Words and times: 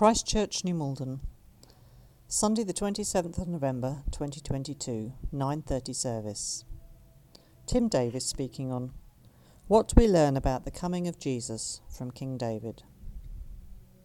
Christchurch, 0.00 0.64
New 0.64 0.72
Malden. 0.72 1.20
Sunday 2.26 2.64
the 2.64 2.72
27th 2.72 3.36
of 3.36 3.48
November 3.48 4.02
2022, 4.12 5.12
9:30 5.30 5.94
service. 5.94 6.64
Tim 7.66 7.86
Davis 7.86 8.24
speaking 8.24 8.72
on 8.72 8.92
What 9.66 9.92
we 9.94 10.08
learn 10.08 10.38
about 10.38 10.64
the 10.64 10.70
coming 10.70 11.06
of 11.06 11.18
Jesus 11.18 11.82
from 11.90 12.12
King 12.12 12.38
David? 12.38 12.82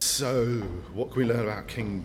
So, 0.01 0.63
what 0.93 1.11
can 1.11 1.19
we 1.19 1.33
learn 1.33 1.45
about 1.45 1.69
King, 1.69 2.03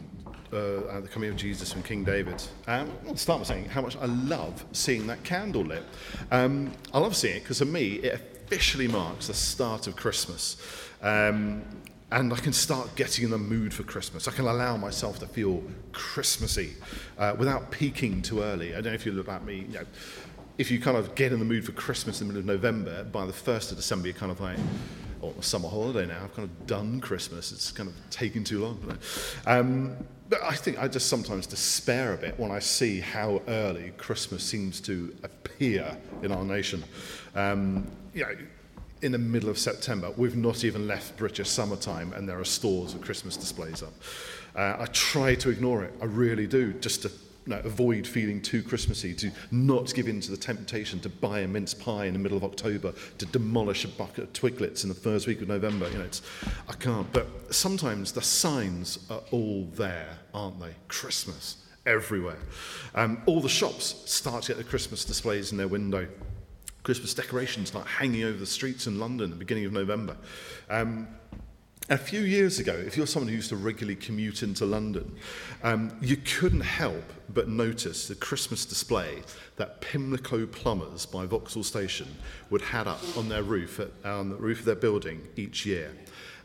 uh, 0.53 1.01
the 1.01 1.09
coming 1.11 1.31
of 1.31 1.35
Jesus 1.35 1.73
from 1.73 1.83
King 1.83 2.05
David? 2.05 2.41
Um, 2.69 2.93
I'll 3.09 3.17
start 3.17 3.41
by 3.41 3.47
saying 3.47 3.65
how 3.71 3.83
much 3.83 3.97
I 3.97 4.07
love 4.07 4.65
seeing 4.71 5.09
that 5.09 5.25
candle 5.25 5.65
lit. 5.65 5.83
Um, 6.31 6.71
I 6.95 7.01
love 7.01 7.17
seeing 7.17 7.39
it 7.39 7.41
because 7.41 7.59
for 7.59 7.65
me, 7.65 7.95
it 7.95 8.15
officially 8.15 8.87
marks 8.87 9.27
the 9.27 9.35
start 9.35 9.89
of 9.89 9.97
Christmas. 9.97 10.57
Um, 11.03 11.65
and 12.13 12.33
I 12.33 12.37
can 12.37 12.53
start 12.53 12.95
getting 12.97 13.25
in 13.25 13.31
the 13.31 13.39
mood 13.39 13.73
for 13.73 13.85
Christmas. 13.85 14.27
I 14.27 14.33
can 14.33 14.47
allow 14.47 14.77
myself 14.77 15.21
to 15.21 15.27
feel 15.27 15.63
Christmassy 15.93 16.75
uh, 17.19 17.35
without 17.39 17.71
peaking 17.71 18.23
too 18.23 18.43
early. 18.43 18.71
I 18.71 18.81
don't 18.81 18.87
know 18.87 18.93
if 18.93 19.07
you 19.07 19.13
look 19.13 19.29
at 19.29 19.45
me, 19.45 19.67
you 19.69 19.79
know, 19.79 19.87
if 20.59 20.71
you 20.71 20.81
kind 20.81 20.97
of 20.97 21.15
get 21.15 21.33
in 21.33 21.39
the 21.39 21.45
mood 21.45 21.65
for 21.65 21.73
Christmas 21.73 22.21
in 22.21 22.27
the 22.27 22.35
middle 22.35 22.51
of 22.51 22.63
November, 22.63 23.05
by 23.05 23.25
the 23.25 23.33
1st 23.33 23.71
of 23.71 23.77
December, 23.77 24.09
you're 24.09 24.17
kind 24.17 24.33
of 24.33 24.41
like, 24.41 24.59
oh, 25.23 25.35
summer 25.41 25.69
holiday 25.69 26.07
now. 26.07 26.23
I've 26.25 26.35
kind 26.35 26.49
of 26.49 26.67
done 26.67 27.01
Christmas. 27.01 27.53
It's 27.53 27.71
kind 27.71 27.89
of 27.89 27.95
taking 28.11 28.45
too 28.45 28.61
long. 28.61 28.99
Um, 29.47 29.97
but 30.29 30.43
I 30.43 30.55
think 30.55 30.79
I 30.79 30.87
just 30.87 31.09
sometimes 31.09 31.47
despair 31.47 32.15
a 32.15 32.17
bit 32.17 32.39
when 32.39 32.51
I 32.51 32.59
see 32.59 33.01
how 33.01 33.41
early 33.49 33.93
Christmas 33.97 34.45
seems 34.45 34.81
to 34.83 35.15
appear 35.23 35.97
in 36.23 36.31
our 36.31 36.45
nation. 36.45 36.85
Um, 37.35 37.91
you 38.15 38.23
know, 38.23 38.37
in 39.03 39.13
the 39.13 39.19
middle 39.19 39.49
of 39.49 39.59
September. 39.59 40.13
We've 40.17 40.37
not 40.37 40.65
even 40.65 40.87
left 40.87 41.17
British 41.17 41.49
summertime, 41.49 42.13
and 42.13 42.29
there 42.29 42.39
are 42.39 42.45
stores 42.45 42.95
with 42.95 43.03
Christmas 43.03 43.37
displays 43.37 43.83
up. 43.83 43.93
Uh, 44.55 44.77
I 44.81 44.87
try 44.93 45.35
to 45.37 45.51
ignore 45.51 45.85
it, 45.85 45.95
I 46.03 46.07
really 46.07 46.47
do, 46.47 46.73
just 46.75 47.03
to 47.03 47.09
you 47.47 47.55
know, 47.55 47.61
avoid 47.61 48.07
feeling 48.07 48.43
too 48.43 48.63
Christmassy, 48.63 49.15
to 49.15 49.31
not 49.51 49.95
give 49.95 50.09
in 50.09 50.21
to 50.21 50.31
the 50.31 50.37
temptation 50.37 51.01
to 51.01 51.09
buy 51.09 51.41
a 51.41 51.49
mince 51.49 51.73
pie 51.73 52.07
in 52.07 52.13
the 52.13 52.19
middle 52.19 52.37
of 52.37 52.45
October, 52.45 52.93
to 53.19 53.27
demolish 53.27 53.85
a 53.85 53.89
bucket 53.89 54.25
of 54.25 54.33
Twiglets 54.33 54.83
in 54.83 54.89
the 54.89 54.95
first 54.95 55.27
week 55.27 55.41
of 55.41 55.49
November. 55.49 55.89
You 55.91 55.99
know, 55.99 56.05
it's, 56.05 56.23
I 56.69 56.75
can't. 56.75 57.11
But 57.13 57.55
sometimes 57.55 58.13
the 58.13 58.23
signs 58.23 58.99
are 59.09 59.23
all 59.31 59.65
there, 59.75 60.19
aren't 60.35 60.61
they? 60.61 60.75
Christmas 60.89 61.57
everywhere. 61.87 62.39
Um, 62.95 63.23
all 63.27 63.41
the 63.41 63.49
shops 63.49 64.03
start 64.11 64.43
to 64.43 64.49
get 64.49 64.59
the 64.59 64.65
Christmas 64.65 65.05
displays 65.05 65.53
in 65.53 65.59
their 65.59 65.69
window. 65.69 66.07
Christmas 66.83 67.15
decorations 67.15 67.69
start 67.69 67.87
hanging 67.87 68.25
over 68.25 68.39
the 68.39 68.47
streets 68.47 68.87
in 68.87 68.99
London 68.99 69.27
at 69.27 69.31
the 69.31 69.37
beginning 69.45 69.67
of 69.67 69.73
November. 69.73 70.17
Um, 70.69 71.09
a 71.91 71.99
few 71.99 72.21
years 72.21 72.61
ago, 72.61 72.73
if 72.73 72.97
you're 72.97 73.07
someone 73.07 73.29
who 73.29 73.35
used 73.35 73.49
to 73.49 73.57
regularly 73.57 73.97
commute 73.97 74.45
into 74.45 74.65
London, 74.65 75.13
um, 75.65 75.91
you 76.01 76.17
couldn't 76.17 76.61
help 76.61 77.03
but 77.35 77.49
notice 77.49 78.07
the 78.07 78.15
Christmas 78.15 78.65
display 78.65 79.23
that 79.57 79.81
Pimlico 79.81 80.47
Plumbers 80.47 81.05
by 81.05 81.27
Vauxhall 81.27 81.65
Station 81.65 82.07
would 82.49 82.63
have 82.63 82.87
up 82.87 83.03
on 83.17 83.29
their 83.29 83.43
roof, 83.43 83.81
at, 83.81 83.91
on 84.05 84.29
the 84.29 84.37
roof 84.37 84.61
of 84.61 84.65
their 84.67 84.77
building 84.77 85.27
each 85.37 85.67
year. 85.67 85.91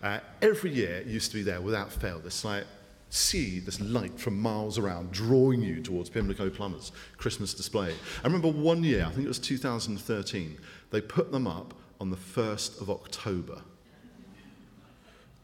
Uh, 0.02 0.20
every 0.42 0.72
year 0.72 0.96
it 0.98 1.08
used 1.08 1.30
to 1.32 1.38
be 1.38 1.44
there 1.44 1.62
without 1.62 1.92
fail. 1.92 2.20
This 2.20 2.44
like 2.44 2.66
see 3.10 3.60
this 3.60 3.80
light 3.80 4.20
from 4.20 4.40
miles 4.40 4.78
around 4.78 5.12
drawing 5.12 5.62
you 5.62 5.82
towards 5.82 6.10
Pimlico 6.10 6.50
Plumbers 6.50 6.92
Christmas 7.18 7.54
display. 7.54 7.94
I 8.24 8.28
remember 8.28 8.50
one 8.50 8.84
year, 8.84 9.06
I 9.06 9.12
think 9.12 9.26
it 9.26 9.30
was 9.30 9.40
2013, 9.40 10.58
they 10.92 11.02
put 11.02 11.32
them 11.32 11.48
up 11.48 11.74
on 12.00 12.10
the 12.10 12.18
1st 12.18 12.82
of 12.82 12.90
October. 12.90 13.62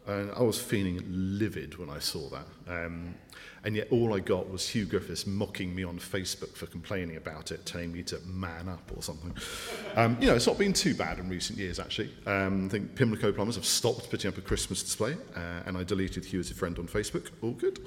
And 0.08 0.32
I 0.32 0.42
was 0.42 0.60
feeling 0.60 1.02
livid 1.08 1.78
when 1.78 1.90
I 1.90 2.00
saw 2.00 2.30
that. 2.30 2.46
Um, 2.68 3.16
and 3.64 3.76
yet 3.76 3.88
all 3.92 4.14
I 4.14 4.20
got 4.20 4.50
was 4.50 4.68
Hugh 4.68 4.86
Griffiths 4.86 5.28
mocking 5.28 5.74
me 5.76 5.84
on 5.84 6.00
Facebook 6.00 6.56
for 6.56 6.66
complaining 6.66 7.18
about 7.18 7.52
it, 7.52 7.66
telling 7.66 7.92
me 7.92 8.02
to 8.04 8.20
man 8.26 8.68
up 8.68 8.92
or 8.96 9.04
something. 9.04 9.36
Um, 9.96 10.18
you 10.20 10.28
know, 10.28 10.36
it's 10.36 10.48
not 10.48 10.58
been 10.58 10.74
too 10.74 10.96
bad 10.96 11.20
in 11.20 11.30
recent 11.30 11.60
years, 11.60 11.80
actually. 11.80 12.12
Um, 12.26 12.66
I 12.66 12.70
think 12.70 12.96
Pimlico 12.96 13.32
Plumbers 13.32 13.56
have 13.56 13.66
stopped 13.66 14.10
putting 14.10 14.30
up 14.30 14.38
a 14.38 14.42
Christmas 14.42 14.82
display, 14.82 15.16
uh, 15.36 15.62
and 15.66 15.78
I 15.78 15.84
deleted 15.84 16.26
Hugh 16.26 16.40
as 16.40 16.50
a 16.50 16.56
friend 16.56 16.80
on 16.80 16.88
Facebook. 16.88 17.30
All 17.42 17.52
good. 17.52 17.80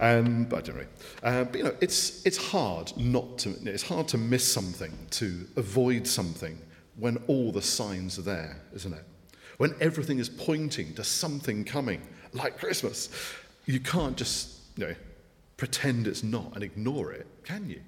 Um, 0.00 0.44
but 0.44 0.68
anyway, 0.68 0.86
uh, 1.22 1.44
but 1.44 1.56
you 1.56 1.64
know, 1.64 1.74
it's, 1.80 2.24
it's 2.26 2.36
hard 2.36 2.92
not 2.96 3.38
to, 3.38 3.50
it's 3.64 3.82
hard 3.84 4.08
to 4.08 4.18
miss 4.18 4.50
something, 4.50 4.92
to 5.10 5.46
avoid 5.56 6.06
something 6.06 6.58
when 6.96 7.16
all 7.28 7.52
the 7.52 7.62
signs 7.62 8.18
are 8.18 8.22
there, 8.22 8.60
isn't 8.74 8.92
it? 8.92 9.04
When 9.58 9.74
everything 9.80 10.18
is 10.18 10.28
pointing 10.28 10.94
to 10.94 11.04
something 11.04 11.64
coming, 11.64 12.00
like 12.32 12.58
Christmas, 12.58 13.08
you 13.66 13.80
can't 13.80 14.16
just 14.16 14.57
you 14.78 14.86
know, 14.86 14.94
pretend 15.56 16.06
it's 16.06 16.22
not 16.22 16.54
and 16.54 16.62
ignore 16.62 17.12
it, 17.12 17.26
can 17.42 17.68
you? 17.68 17.80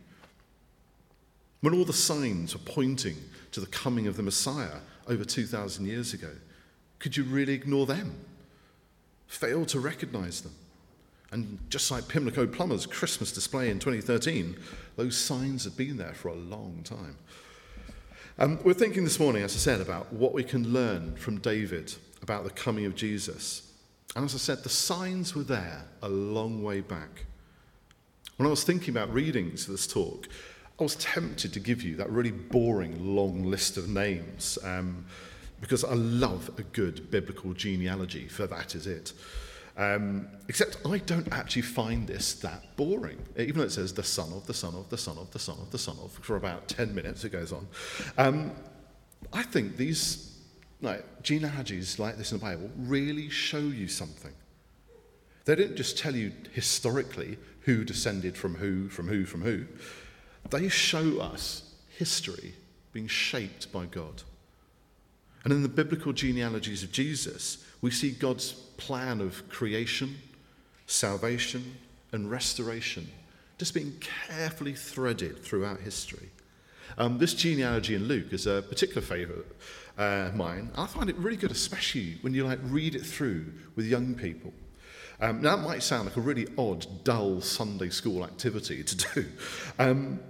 When 1.60 1.72
all 1.72 1.84
the 1.84 1.92
signs 1.92 2.52
are 2.54 2.58
pointing 2.58 3.16
to 3.52 3.60
the 3.60 3.66
coming 3.66 4.08
of 4.08 4.16
the 4.16 4.24
Messiah 4.24 4.80
over 5.06 5.24
2,000 5.24 5.86
years 5.86 6.12
ago, 6.12 6.32
could 6.98 7.16
you 7.16 7.22
really 7.22 7.52
ignore 7.52 7.86
them? 7.86 8.14
Fail 9.28 9.64
to 9.66 9.78
recognize 9.78 10.40
them? 10.40 10.52
And 11.30 11.60
just 11.68 11.92
like 11.92 12.08
Pimlico 12.08 12.44
Plumbers' 12.44 12.86
Christmas 12.86 13.30
display 13.30 13.70
in 13.70 13.78
2013, 13.78 14.56
those 14.96 15.16
signs 15.16 15.62
had 15.62 15.76
been 15.76 15.96
there 15.96 16.14
for 16.14 16.28
a 16.28 16.34
long 16.34 16.80
time. 16.82 17.16
Um, 18.36 18.58
we're 18.64 18.74
thinking 18.74 19.04
this 19.04 19.20
morning, 19.20 19.44
as 19.44 19.54
I 19.54 19.58
said, 19.58 19.80
about 19.80 20.12
what 20.12 20.32
we 20.32 20.42
can 20.42 20.72
learn 20.72 21.14
from 21.14 21.38
David 21.38 21.94
about 22.20 22.42
the 22.42 22.50
coming 22.50 22.84
of 22.84 22.96
Jesus. 22.96 23.69
And 24.16 24.24
as 24.24 24.34
I 24.34 24.38
said, 24.38 24.62
the 24.62 24.68
signs 24.68 25.34
were 25.34 25.44
there 25.44 25.84
a 26.02 26.08
long 26.08 26.62
way 26.62 26.80
back. 26.80 27.26
When 28.36 28.46
I 28.46 28.50
was 28.50 28.64
thinking 28.64 28.90
about 28.90 29.12
reading 29.12 29.54
to 29.54 29.70
this 29.70 29.86
talk, 29.86 30.28
I 30.78 30.82
was 30.82 30.96
tempted 30.96 31.52
to 31.52 31.60
give 31.60 31.82
you 31.82 31.96
that 31.96 32.10
really 32.10 32.30
boring 32.30 33.14
long 33.14 33.44
list 33.44 33.76
of 33.76 33.88
names 33.88 34.58
um, 34.64 35.04
because 35.60 35.84
I 35.84 35.92
love 35.92 36.50
a 36.58 36.62
good 36.62 37.10
biblical 37.10 37.52
genealogy, 37.52 38.28
for 38.28 38.46
that 38.46 38.74
is 38.74 38.86
it. 38.86 39.12
Um, 39.76 40.28
except 40.48 40.78
I 40.86 40.98
don't 40.98 41.30
actually 41.32 41.62
find 41.62 42.06
this 42.06 42.34
that 42.34 42.76
boring. 42.76 43.18
Even 43.38 43.58
though 43.58 43.64
it 43.64 43.72
says 43.72 43.92
the 43.92 44.02
son 44.02 44.32
of, 44.32 44.46
the 44.46 44.54
son 44.54 44.74
of, 44.74 44.88
the 44.90 44.98
son 44.98 45.18
of, 45.18 45.30
the 45.30 45.38
son 45.38 45.56
of, 45.60 45.70
the 45.70 45.78
son 45.78 45.96
of, 46.02 46.12
for 46.12 46.36
about 46.36 46.66
10 46.68 46.94
minutes 46.94 47.24
it 47.24 47.30
goes 47.30 47.52
on. 47.52 47.68
Um, 48.18 48.52
I 49.32 49.42
think 49.42 49.76
these 49.76 50.29
like, 50.80 51.22
genealogies 51.22 51.98
like 51.98 52.16
this 52.16 52.32
in 52.32 52.38
the 52.38 52.44
Bible 52.44 52.70
really 52.76 53.28
show 53.28 53.58
you 53.58 53.88
something. 53.88 54.32
They 55.44 55.54
don't 55.54 55.76
just 55.76 55.98
tell 55.98 56.14
you 56.14 56.32
historically 56.52 57.38
who 57.62 57.84
descended 57.84 58.36
from 58.36 58.54
who, 58.54 58.88
from 58.88 59.08
who, 59.08 59.24
from 59.24 59.42
who. 59.42 59.66
They 60.48 60.68
show 60.68 61.20
us 61.20 61.74
history 61.98 62.54
being 62.92 63.08
shaped 63.08 63.72
by 63.72 63.86
God. 63.86 64.22
And 65.44 65.52
in 65.52 65.62
the 65.62 65.68
biblical 65.68 66.12
genealogies 66.12 66.82
of 66.82 66.92
Jesus, 66.92 67.64
we 67.80 67.90
see 67.90 68.10
God's 68.10 68.52
plan 68.52 69.20
of 69.20 69.48
creation, 69.48 70.16
salvation, 70.86 71.76
and 72.12 72.30
restoration 72.30 73.08
just 73.60 73.74
being 73.74 73.92
carefully 74.00 74.72
threaded 74.72 75.44
throughout 75.44 75.80
history. 75.80 76.30
Um, 76.98 77.18
this 77.18 77.34
genealogy 77.34 77.94
in 77.94 78.04
Luke 78.04 78.32
is 78.32 78.46
a 78.46 78.62
particular 78.62 79.02
favourite 79.02 79.46
uh, 79.98 80.30
mine. 80.34 80.70
I 80.76 80.86
find 80.86 81.10
it 81.10 81.16
really 81.16 81.36
good, 81.36 81.50
especially 81.50 82.18
when 82.22 82.34
you 82.34 82.44
like 82.44 82.58
read 82.64 82.94
it 82.94 83.04
through 83.04 83.52
with 83.76 83.86
young 83.86 84.14
people. 84.14 84.52
Um, 85.20 85.42
now, 85.42 85.56
that 85.56 85.62
might 85.62 85.82
sound 85.82 86.06
like 86.06 86.16
a 86.16 86.20
really 86.20 86.46
odd, 86.56 86.86
dull 87.04 87.40
Sunday 87.42 87.90
school 87.90 88.24
activity 88.24 88.82
to 88.82 88.96
do. 88.96 89.26
Um, 89.78 90.20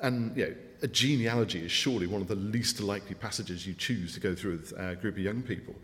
and, 0.00 0.36
you 0.36 0.46
know, 0.46 0.54
a 0.82 0.88
genealogy 0.88 1.64
is 1.64 1.72
surely 1.72 2.06
one 2.06 2.20
of 2.20 2.28
the 2.28 2.34
least 2.34 2.80
likely 2.80 3.14
passages 3.14 3.66
you 3.66 3.74
choose 3.74 4.12
to 4.14 4.20
go 4.20 4.34
through 4.34 4.58
with 4.58 4.72
a 4.78 4.96
group 4.96 5.14
of 5.14 5.22
young 5.22 5.42
people. 5.42 5.74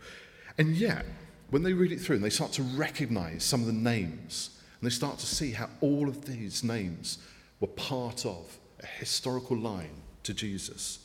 And 0.57 0.75
yet, 0.75 1.05
when 1.49 1.63
they 1.63 1.73
read 1.73 1.91
it 1.91 1.99
through 1.99 2.17
and 2.17 2.25
they 2.25 2.29
start 2.29 2.51
to 2.53 2.63
recognize 2.63 3.43
some 3.43 3.61
of 3.61 3.67
the 3.67 3.73
names, 3.73 4.61
and 4.79 4.89
they 4.89 4.93
start 4.93 5.17
to 5.19 5.25
see 5.25 5.51
how 5.51 5.69
all 5.81 6.07
of 6.07 6.25
these 6.25 6.63
names 6.63 7.19
were 7.59 7.67
part 7.67 8.25
of 8.25 8.57
a 8.81 8.85
historical 8.85 9.57
line 9.57 10.01
to 10.23 10.33
Jesus, 10.33 10.99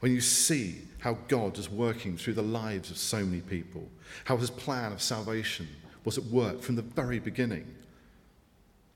when 0.00 0.12
you 0.12 0.20
see 0.20 0.82
how 1.00 1.18
God 1.28 1.58
is 1.58 1.70
working 1.70 2.16
through 2.16 2.34
the 2.34 2.42
lives 2.42 2.90
of 2.90 2.96
so 2.96 3.24
many 3.24 3.40
people, 3.42 3.88
how 4.24 4.36
his 4.36 4.50
plan 4.50 4.92
of 4.92 5.02
salvation 5.02 5.68
was 6.04 6.16
at 6.16 6.24
work 6.24 6.62
from 6.62 6.76
the 6.76 6.82
very 6.82 7.18
beginning. 7.18 7.66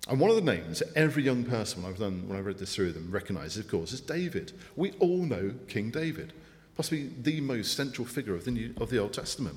And 0.08 0.20
one 0.20 0.30
of 0.30 0.36
the 0.36 0.42
names 0.42 0.80
that 0.80 0.94
every 0.96 1.22
young 1.22 1.44
person, 1.44 1.82
when 1.82 1.92
I've, 1.92 1.98
done, 1.98 2.28
when 2.28 2.38
I 2.38 2.42
read 2.42 2.58
this 2.58 2.74
through 2.74 2.92
them, 2.92 3.10
recognizes, 3.10 3.64
of 3.64 3.70
course, 3.70 3.92
is 3.92 4.00
David. 4.00 4.52
We 4.76 4.92
all 4.92 5.24
know 5.24 5.54
King 5.68 5.90
David, 5.90 6.32
possibly 6.76 7.10
the 7.22 7.40
most 7.40 7.74
central 7.74 8.06
figure 8.06 8.34
of 8.34 8.44
the, 8.44 8.50
New, 8.50 8.74
of 8.78 8.90
the 8.90 8.98
Old 8.98 9.14
Testament. 9.14 9.56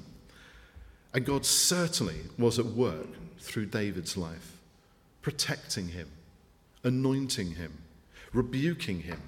And 1.14 1.26
God 1.26 1.46
certainly 1.46 2.18
was 2.38 2.60
at 2.60 2.66
work 2.66 3.08
through 3.40 3.68
David's 3.68 4.16
life, 4.16 4.58
protecting 5.22 5.90
him, 5.90 6.10
anointing 6.84 7.56
him, 7.56 7.74
rebuking 8.34 9.02
him, 9.02 9.22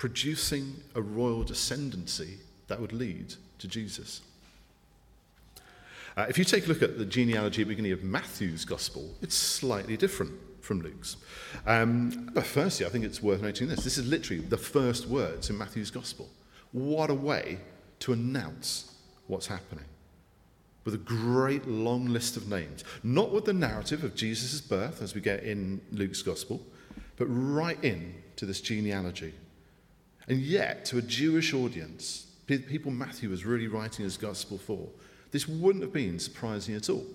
producing 0.00 0.82
a 0.94 1.02
royal 1.02 1.44
descendancy 1.44 2.38
that 2.68 2.80
would 2.80 2.94
lead 2.94 3.34
to 3.58 3.68
Jesus. 3.68 4.22
Uh, 6.16 6.24
if 6.26 6.38
you 6.38 6.44
take 6.44 6.64
a 6.64 6.68
look 6.68 6.80
at 6.80 6.96
the 6.96 7.04
genealogy 7.04 7.60
at 7.60 7.68
the 7.68 7.74
beginning 7.74 7.92
of 7.92 8.02
Matthew's 8.02 8.64
Gospel, 8.64 9.14
it's 9.20 9.34
slightly 9.34 9.98
different 9.98 10.32
from 10.62 10.80
Luke's. 10.80 11.18
Um, 11.66 12.30
but 12.32 12.46
firstly, 12.46 12.86
I 12.86 12.88
think 12.88 13.04
it's 13.04 13.22
worth 13.22 13.42
noting 13.42 13.68
this. 13.68 13.84
This 13.84 13.98
is 13.98 14.06
literally 14.06 14.42
the 14.42 14.56
first 14.56 15.06
words 15.06 15.50
in 15.50 15.58
Matthew's 15.58 15.90
Gospel. 15.90 16.30
What 16.72 17.10
a 17.10 17.14
way 17.14 17.58
to 17.98 18.14
announce 18.14 18.94
what's 19.26 19.48
happening. 19.48 19.84
With 20.86 20.94
a 20.94 20.98
great 20.98 21.68
long 21.68 22.06
list 22.06 22.38
of 22.38 22.48
names. 22.48 22.84
Not 23.02 23.32
with 23.32 23.44
the 23.44 23.52
narrative 23.52 24.02
of 24.02 24.14
Jesus' 24.14 24.62
birth, 24.62 25.02
as 25.02 25.14
we 25.14 25.20
get 25.20 25.42
in 25.42 25.82
Luke's 25.92 26.22
Gospel, 26.22 26.62
but 27.16 27.26
right 27.26 27.78
in 27.84 28.14
to 28.36 28.46
this 28.46 28.62
genealogy. 28.62 29.34
And 30.28 30.40
yet, 30.40 30.84
to 30.86 30.98
a 30.98 31.02
Jewish 31.02 31.52
audience, 31.52 32.26
people 32.46 32.90
Matthew 32.90 33.30
was 33.30 33.44
really 33.44 33.68
writing 33.68 34.04
his 34.04 34.16
Gospel 34.16 34.58
for, 34.58 34.88
this 35.30 35.48
wouldn't 35.48 35.84
have 35.84 35.92
been 35.92 36.18
surprising 36.18 36.74
at 36.74 36.90
all. 36.90 37.06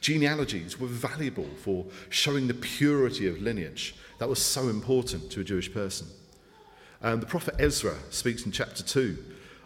Genealogies 0.00 0.78
were 0.78 0.86
valuable 0.86 1.48
for 1.62 1.86
showing 2.08 2.46
the 2.46 2.54
purity 2.54 3.26
of 3.26 3.40
lineage. 3.40 3.96
That 4.18 4.28
was 4.28 4.40
so 4.40 4.68
important 4.68 5.30
to 5.32 5.40
a 5.40 5.44
Jewish 5.44 5.72
person. 5.72 6.06
And 7.00 7.20
the 7.20 7.26
prophet 7.26 7.56
Ezra 7.58 7.96
speaks 8.10 8.46
in 8.46 8.52
chapter 8.52 8.82
2 8.82 9.18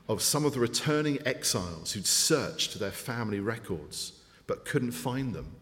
of 0.08 0.22
some 0.22 0.44
of 0.46 0.54
the 0.54 0.60
returning 0.60 1.18
exiles 1.26 1.92
who'd 1.92 2.06
searched 2.06 2.78
their 2.78 2.90
family 2.90 3.40
records 3.40 4.12
but 4.46 4.64
couldn't 4.64 4.92
find 4.92 5.34
them. 5.34 5.54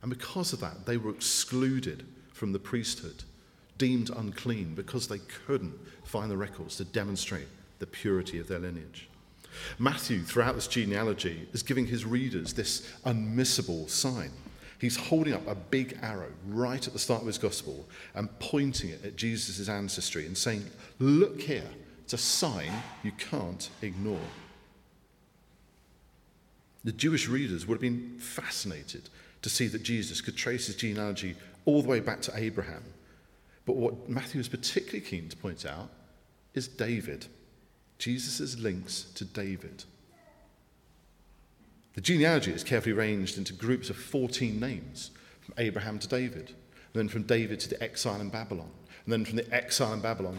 And 0.00 0.10
because 0.10 0.52
of 0.52 0.60
that, 0.60 0.86
they 0.86 0.96
were 0.96 1.10
excluded 1.10 2.06
from 2.32 2.52
the 2.52 2.58
priesthood, 2.58 3.24
deemed 3.80 4.10
unclean 4.10 4.74
because 4.74 5.08
they 5.08 5.18
couldn't 5.46 5.74
find 6.04 6.30
the 6.30 6.36
records 6.36 6.76
to 6.76 6.84
demonstrate 6.84 7.48
the 7.78 7.86
purity 7.86 8.38
of 8.38 8.46
their 8.46 8.58
lineage. 8.58 9.08
Matthew, 9.78 10.20
throughout 10.20 10.54
this 10.54 10.68
genealogy, 10.68 11.48
is 11.54 11.62
giving 11.62 11.86
his 11.86 12.04
readers 12.04 12.52
this 12.52 12.86
unmissable 13.06 13.88
sign. 13.88 14.30
He's 14.78 14.96
holding 14.96 15.32
up 15.32 15.46
a 15.46 15.54
big 15.54 15.98
arrow 16.02 16.30
right 16.46 16.86
at 16.86 16.92
the 16.92 16.98
start 16.98 17.22
of 17.22 17.26
his 17.26 17.38
gospel 17.38 17.88
and 18.14 18.28
pointing 18.38 18.90
it 18.90 19.02
at 19.02 19.16
Jesus' 19.16 19.68
ancestry 19.68 20.26
and 20.26 20.36
saying, 20.36 20.66
Look 20.98 21.40
here, 21.40 21.68
it's 22.04 22.12
a 22.12 22.18
sign 22.18 22.70
you 23.02 23.12
can't 23.12 23.70
ignore. 23.80 24.28
The 26.84 26.92
Jewish 26.92 27.28
readers 27.28 27.66
would 27.66 27.76
have 27.76 27.80
been 27.80 28.18
fascinated 28.18 29.08
to 29.40 29.48
see 29.48 29.68
that 29.68 29.82
Jesus 29.82 30.20
could 30.20 30.36
trace 30.36 30.66
his 30.66 30.76
genealogy 30.76 31.34
all 31.64 31.80
the 31.80 31.88
way 31.88 32.00
back 32.00 32.20
to 32.22 32.32
Abraham. 32.36 32.84
But 33.66 33.76
what 33.76 34.08
Matthew 34.08 34.40
is 34.40 34.48
particularly 34.48 35.00
keen 35.00 35.28
to 35.28 35.36
point 35.36 35.66
out 35.66 35.90
is 36.54 36.68
David. 36.68 37.26
Jesus' 37.98 38.58
links 38.58 39.04
to 39.14 39.24
David. 39.24 39.84
The 41.94 42.00
genealogy 42.00 42.52
is 42.52 42.64
carefully 42.64 42.94
arranged 42.94 43.36
into 43.36 43.52
groups 43.52 43.90
of 43.90 43.96
14 43.96 44.58
names, 44.58 45.10
from 45.40 45.54
Abraham 45.58 45.98
to 45.98 46.08
David, 46.08 46.48
and 46.48 46.94
then 46.94 47.08
from 47.08 47.24
David 47.24 47.60
to 47.60 47.68
the 47.68 47.82
exile 47.82 48.20
in 48.20 48.30
Babylon, 48.30 48.70
and 49.04 49.12
then 49.12 49.24
from 49.24 49.36
the 49.36 49.54
exile 49.54 49.92
in 49.92 50.00
Babylon 50.00 50.38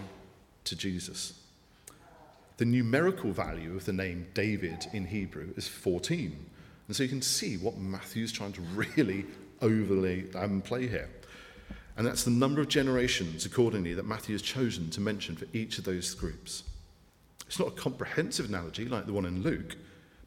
to 0.63 0.75
Jesus. 0.75 1.33
The 2.57 2.65
numerical 2.65 3.31
value 3.31 3.75
of 3.75 3.85
the 3.85 3.93
name 3.93 4.27
David 4.33 4.87
in 4.93 5.05
Hebrew 5.05 5.53
is 5.57 5.67
14. 5.67 6.45
And 6.87 6.95
so 6.95 7.03
you 7.03 7.09
can 7.09 7.21
see 7.21 7.57
what 7.57 7.77
Matthew's 7.77 8.31
trying 8.31 8.53
to 8.53 8.61
really 8.75 9.25
overly 9.61 10.33
um, 10.35 10.61
play 10.61 10.87
here. 10.87 11.09
And 11.97 12.07
that's 12.07 12.23
the 12.23 12.31
number 12.31 12.61
of 12.61 12.67
generations, 12.67 13.45
accordingly, 13.45 13.93
that 13.93 14.05
Matthew 14.05 14.33
has 14.33 14.41
chosen 14.41 14.89
to 14.91 15.01
mention 15.01 15.35
for 15.35 15.45
each 15.53 15.77
of 15.77 15.83
those 15.83 16.13
groups. 16.13 16.63
It's 17.47 17.59
not 17.59 17.67
a 17.67 17.71
comprehensive 17.71 18.47
analogy 18.47 18.85
like 18.85 19.05
the 19.05 19.13
one 19.13 19.25
in 19.25 19.43
Luke, 19.43 19.75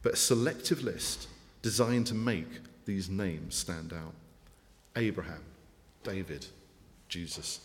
but 0.03 0.13
a 0.13 0.17
selective 0.17 0.83
list 0.83 1.27
designed 1.61 2.05
to 2.07 2.13
make 2.13 2.47
these 2.85 3.09
names 3.09 3.55
stand 3.55 3.91
out 3.91 4.13
Abraham, 4.95 5.43
David, 6.03 6.45
Jesus. 7.09 7.59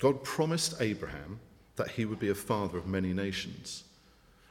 God 0.00 0.22
promised 0.24 0.74
Abraham 0.80 1.38
that 1.76 1.92
he 1.92 2.04
would 2.04 2.18
be 2.18 2.30
a 2.30 2.34
father 2.34 2.76
of 2.76 2.86
many 2.86 3.12
nations. 3.12 3.84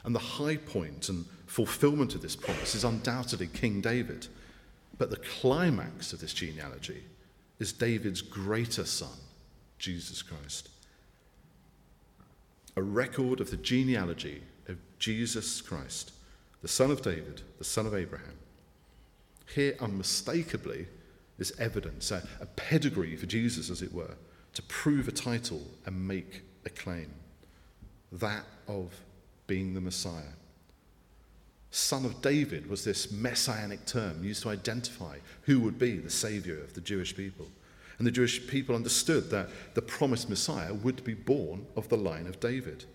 And 0.04 0.16
the 0.16 0.20
high 0.20 0.58
point 0.58 1.10
and 1.10 1.26
fulfillment 1.46 2.16
of 2.16 2.22
this 2.22 2.36
promise 2.36 2.76
is 2.76 2.84
undoubtedly 2.84 3.48
King 3.48 3.82
David. 3.82 4.28
But 4.98 5.10
the 5.10 5.18
climax 5.18 6.14
of 6.14 6.22
this 6.22 6.34
genealogy 6.34 7.04
is 7.60 7.74
David's 7.74 8.22
greater 8.22 8.86
son, 8.86 9.18
Jesus 9.78 10.22
Christ 10.22 10.70
a 12.76 12.82
record 12.82 13.40
of 13.40 13.52
the 13.52 13.58
genealogy 13.58 14.42
of 14.68 14.78
Jesus 15.00 15.62
Christ, 15.62 16.12
the 16.62 16.68
son 16.68 16.92
of 16.92 17.02
David, 17.02 17.42
the 17.58 17.64
son 17.64 17.86
of 17.86 17.96
Abraham. 17.96 18.38
Here, 19.54 19.76
unmistakably, 19.80 20.88
is 21.38 21.54
evidence, 21.60 22.12
a, 22.12 22.28
a 22.42 22.46
pedigree 22.46 23.16
for 23.16 23.26
Jesus, 23.26 23.70
as 23.70 23.82
it 23.82 23.94
were, 23.94 24.16
to 24.54 24.62
prove 24.64 25.08
a 25.08 25.12
title 25.12 25.62
and 25.86 26.08
make 26.08 26.42
a 26.66 26.70
claim 26.70 27.14
that 28.12 28.46
of 28.68 28.94
being 29.48 29.74
the 29.74 29.82
Messiah. 29.82 30.34
Son 31.72 32.06
of 32.06 32.22
David 32.22 32.70
was 32.70 32.84
this 32.84 33.12
messianic 33.12 33.86
term 33.86 34.24
used 34.24 34.44
to 34.44 34.50
identify 34.50 35.18
who 35.42 35.60
would 35.60 35.78
be 35.78 35.98
the 35.98 36.10
Saviour 36.10 36.58
of 36.60 36.74
the 36.74 36.82
Jewish 36.82 37.16
people. 37.16 37.48
And 37.98 38.08
the 38.08 38.12
Jewish 38.12 38.48
people 38.48 38.76
understood 38.76 39.30
that 39.30 39.50
the 39.74 39.82
promised 39.82 40.30
Messiah 40.30 40.74
would 40.74 41.04
be 41.04 41.14
born 41.14 41.66
of 41.76 41.90
the 41.90 41.98
line 41.98 42.28
of 42.28 42.40
David. 42.40 42.86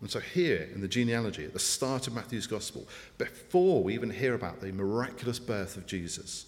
And 0.00 0.10
so, 0.10 0.18
here 0.18 0.68
in 0.74 0.80
the 0.80 0.88
genealogy, 0.88 1.44
at 1.44 1.52
the 1.52 1.60
start 1.60 2.08
of 2.08 2.14
Matthew's 2.14 2.48
Gospel, 2.48 2.88
before 3.18 3.84
we 3.84 3.94
even 3.94 4.10
hear 4.10 4.34
about 4.34 4.60
the 4.60 4.72
miraculous 4.72 5.38
birth 5.38 5.76
of 5.76 5.86
Jesus 5.86 6.46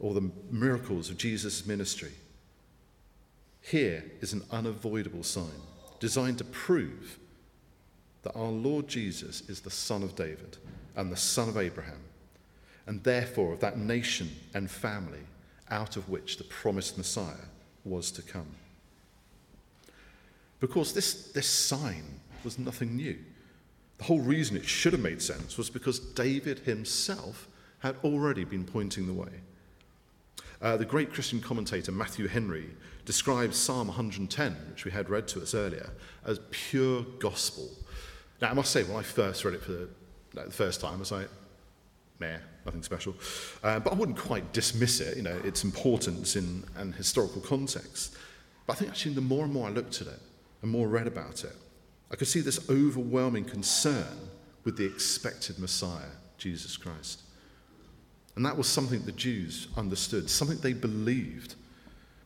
or 0.00 0.12
the 0.12 0.30
miracles 0.50 1.08
of 1.08 1.16
Jesus' 1.16 1.66
ministry, 1.66 2.10
here 3.60 4.04
is 4.20 4.32
an 4.32 4.42
unavoidable 4.50 5.22
sign 5.22 5.62
designed 6.00 6.38
to 6.38 6.44
prove 6.44 7.18
that 8.22 8.34
our 8.34 8.50
Lord 8.50 8.88
Jesus 8.88 9.42
is 9.48 9.60
the 9.60 9.70
Son 9.70 10.02
of 10.02 10.16
David 10.16 10.58
and 10.96 11.10
the 11.10 11.16
Son 11.16 11.48
of 11.48 11.56
Abraham, 11.56 12.00
and 12.86 13.02
therefore 13.02 13.54
of 13.54 13.60
that 13.60 13.78
nation 13.78 14.30
and 14.54 14.70
family 14.70 15.20
out 15.70 15.96
of 15.96 16.08
which 16.08 16.36
the 16.36 16.44
promised 16.44 16.98
Messiah 16.98 17.48
was 17.84 18.10
to 18.12 18.22
come. 18.22 18.54
Because 20.60 20.92
this, 20.92 21.32
this 21.32 21.48
sign 21.48 22.20
was 22.44 22.58
nothing 22.58 22.96
new. 22.96 23.18
The 23.98 24.04
whole 24.04 24.20
reason 24.20 24.56
it 24.56 24.64
should 24.64 24.92
have 24.92 25.02
made 25.02 25.22
sense 25.22 25.56
was 25.56 25.70
because 25.70 25.98
David 25.98 26.60
himself 26.60 27.48
had 27.80 27.96
already 28.02 28.44
been 28.44 28.64
pointing 28.64 29.06
the 29.06 29.12
way. 29.12 29.28
Uh, 30.62 30.76
the 30.76 30.84
great 30.84 31.12
Christian 31.12 31.40
commentator 31.40 31.92
Matthew 31.92 32.26
Henry 32.26 32.70
describes 33.04 33.56
Psalm 33.56 33.88
110, 33.88 34.56
which 34.70 34.84
we 34.84 34.90
had 34.90 35.10
read 35.10 35.28
to 35.28 35.42
us 35.42 35.54
earlier, 35.54 35.90
as 36.24 36.40
pure 36.50 37.02
gospel. 37.18 37.68
Now, 38.40 38.50
I 38.50 38.54
must 38.54 38.72
say, 38.72 38.82
when 38.82 38.96
I 38.96 39.02
first 39.02 39.44
read 39.44 39.54
it 39.54 39.62
for 39.62 39.88
like, 40.34 40.46
the 40.46 40.52
first 40.52 40.80
time, 40.80 40.94
I 40.94 40.98
was 40.98 41.12
like, 41.12 41.28
meh, 42.20 42.36
nothing 42.64 42.82
special. 42.82 43.14
Uh, 43.62 43.80
but 43.80 43.92
I 43.92 43.96
wouldn't 43.96 44.18
quite 44.18 44.52
dismiss 44.52 45.00
it, 45.00 45.16
you 45.16 45.22
know, 45.22 45.38
its 45.44 45.64
importance 45.64 46.36
in 46.36 46.64
an 46.76 46.92
historical 46.92 47.40
context. 47.40 48.16
But 48.66 48.74
I 48.74 48.76
think 48.76 48.90
actually 48.90 49.14
the 49.14 49.20
more 49.20 49.44
and 49.44 49.52
more 49.52 49.68
I 49.68 49.70
looked 49.70 50.00
at 50.00 50.06
it 50.06 50.20
and 50.62 50.70
more 50.70 50.88
read 50.88 51.06
about 51.06 51.44
it, 51.44 51.56
I 52.10 52.16
could 52.16 52.28
see 52.28 52.40
this 52.40 52.68
overwhelming 52.70 53.44
concern 53.44 54.28
with 54.64 54.76
the 54.76 54.86
expected 54.86 55.58
Messiah, 55.58 56.12
Jesus 56.38 56.76
Christ. 56.76 57.22
And 58.36 58.44
that 58.44 58.56
was 58.56 58.66
something 58.66 59.02
the 59.02 59.12
Jews 59.12 59.68
understood, 59.76 60.28
something 60.28 60.58
they 60.58 60.72
believed. 60.72 61.54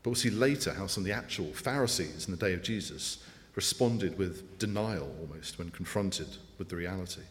But 0.01 0.11
we'll 0.11 0.15
see 0.15 0.29
later 0.29 0.73
how 0.73 0.87
some 0.87 1.01
of 1.01 1.05
the 1.05 1.13
actual 1.13 1.53
Pharisees 1.53 2.25
in 2.25 2.31
the 2.31 2.37
day 2.37 2.53
of 2.53 2.63
Jesus 2.63 3.23
responded 3.55 4.17
with 4.17 4.57
denial 4.57 5.13
almost 5.19 5.59
when 5.59 5.69
confronted 5.71 6.27
with 6.57 6.69
the 6.69 6.75
reality. 6.75 7.21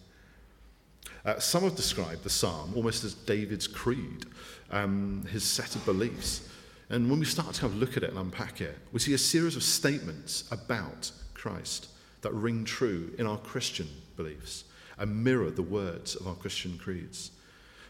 Uh, 1.25 1.39
some 1.39 1.65
have 1.65 1.77
described 1.77 2.23
the 2.23 2.31
psalm 2.31 2.73
almost 2.75 3.05
as 3.05 3.15
David's 3.15 3.67
creed, 3.67 4.27
um, 4.71 5.27
his 5.31 5.45
set 5.45 5.75
of 5.75 5.85
beliefs. 5.85 6.49
And 6.91 7.11
when 7.11 7.19
we 7.19 7.27
start 7.27 7.55
to 7.55 7.61
kind 7.61 7.73
of 7.73 7.79
look 7.79 7.97
at 7.97 8.03
it 8.03 8.11
and 8.11 8.19
unpack 8.19 8.61
it, 8.61 8.79
we 8.93 8.99
see 8.99 9.15
a 9.15 9.19
series 9.19 9.57
of 9.57 9.63
statements 9.63 10.45
about 10.51 11.11
Christ 11.35 11.89
that 12.23 12.33
ring 12.33 12.65
true 12.65 13.13
in 13.19 13.27
our 13.27 13.39
Christian 13.39 13.89
beliefs 14.17 14.65
and 14.99 15.23
mirror 15.25 15.51
the 15.51 15.63
words 15.63 16.17
of 16.17 16.27
our 16.27 16.35
Christian 16.35 16.79
creeds. 16.79 17.31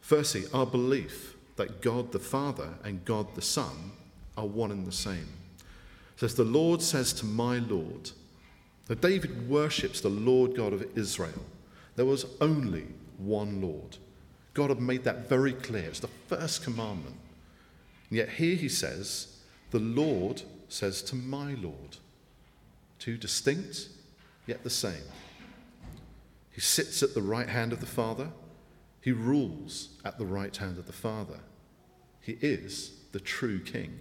Firstly, 0.01 0.45
our 0.53 0.67
belief 0.67 1.37
that 1.57 1.81
God 1.81 2.13
the 2.13 2.19
Father 2.19 2.71
and 2.85 3.05
God 3.05 3.35
the 3.35 3.43
Son 3.43 3.93
are 4.37 4.47
one 4.47 4.71
and 4.71 4.87
the 4.87 4.93
same. 4.93 5.29
It 6.15 6.21
says, 6.21 6.35
The 6.35 6.45
Lord 6.45 6.83
says 6.83 7.13
to 7.15 7.27
my 7.27 7.59
Lord. 7.59 8.11
Now, 8.89 8.95
David 8.95 9.49
worships 9.49 10.01
the 10.01 10.09
Lord 10.09 10.57
God 10.57 10.73
of 10.73 10.97
Israel. 10.97 11.45
There 11.97 12.07
was 12.07 12.27
only 12.41 12.87
one 13.19 13.61
Lord. 13.61 13.99
God 14.55 14.71
had 14.71 14.81
made 14.81 15.05
that 15.05 15.29
very 15.29 15.53
clear. 15.53 15.85
It's 15.85 16.01
the 16.01 16.09
first 16.27 16.65
commandment. 16.65 17.17
And 18.09 18.17
yet 18.19 18.31
here 18.31 18.57
he 18.57 18.69
says, 18.69 19.37
The 19.71 19.79
Lord 19.79 20.43
says 20.69 21.03
to 21.03 21.17
my 21.17 21.55
Lord. 21.55 21.99
Two 22.99 23.17
distinct, 23.17 23.89
yet 24.47 24.65
the 24.65 24.71
same. 24.71 25.05
He 26.51 26.61
sits 26.61 27.03
at 27.03 27.15
the 27.15 27.23
right 27.23 27.49
hand 27.49 27.73
of 27.73 27.81
the 27.81 27.87
Father, 27.87 28.31
He 29.01 29.13
rules 29.13 29.91
at 30.05 30.19
the 30.19 30.27
right 30.27 30.57
hand 30.57 30.79
of 30.79 30.87
the 30.87 30.93
Father. 30.93 31.39
He 32.21 32.37
is 32.41 32.93
the 33.13 33.21
true 33.21 33.61
king. 33.61 34.01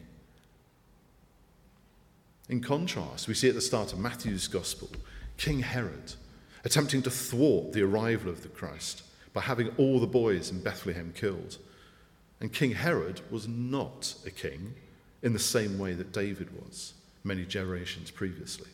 In 2.49 2.61
contrast, 2.61 3.27
we 3.27 3.33
see 3.33 3.49
at 3.49 3.55
the 3.55 3.61
start 3.61 3.93
of 3.93 3.99
Matthew's 3.99 4.47
Gospel 4.47 4.89
King 5.37 5.59
Herod 5.59 6.13
attempting 6.63 7.03
to 7.03 7.11
thwart 7.11 7.73
the 7.73 7.83
arrival 7.83 8.29
of 8.29 8.41
the 8.41 8.49
Christ 8.49 9.03
by 9.37 9.43
having 9.43 9.69
all 9.77 9.99
the 9.99 10.07
boys 10.07 10.49
in 10.49 10.59
Bethlehem 10.63 11.13
killed. 11.15 11.59
And 12.41 12.51
King 12.51 12.71
Herod 12.71 13.21
was 13.29 13.47
not 13.47 14.15
a 14.25 14.31
king 14.31 14.73
in 15.21 15.31
the 15.31 15.37
same 15.37 15.77
way 15.77 15.93
that 15.93 16.11
David 16.11 16.49
was 16.59 16.95
many 17.23 17.45
generations 17.45 18.09
previously. 18.09 18.71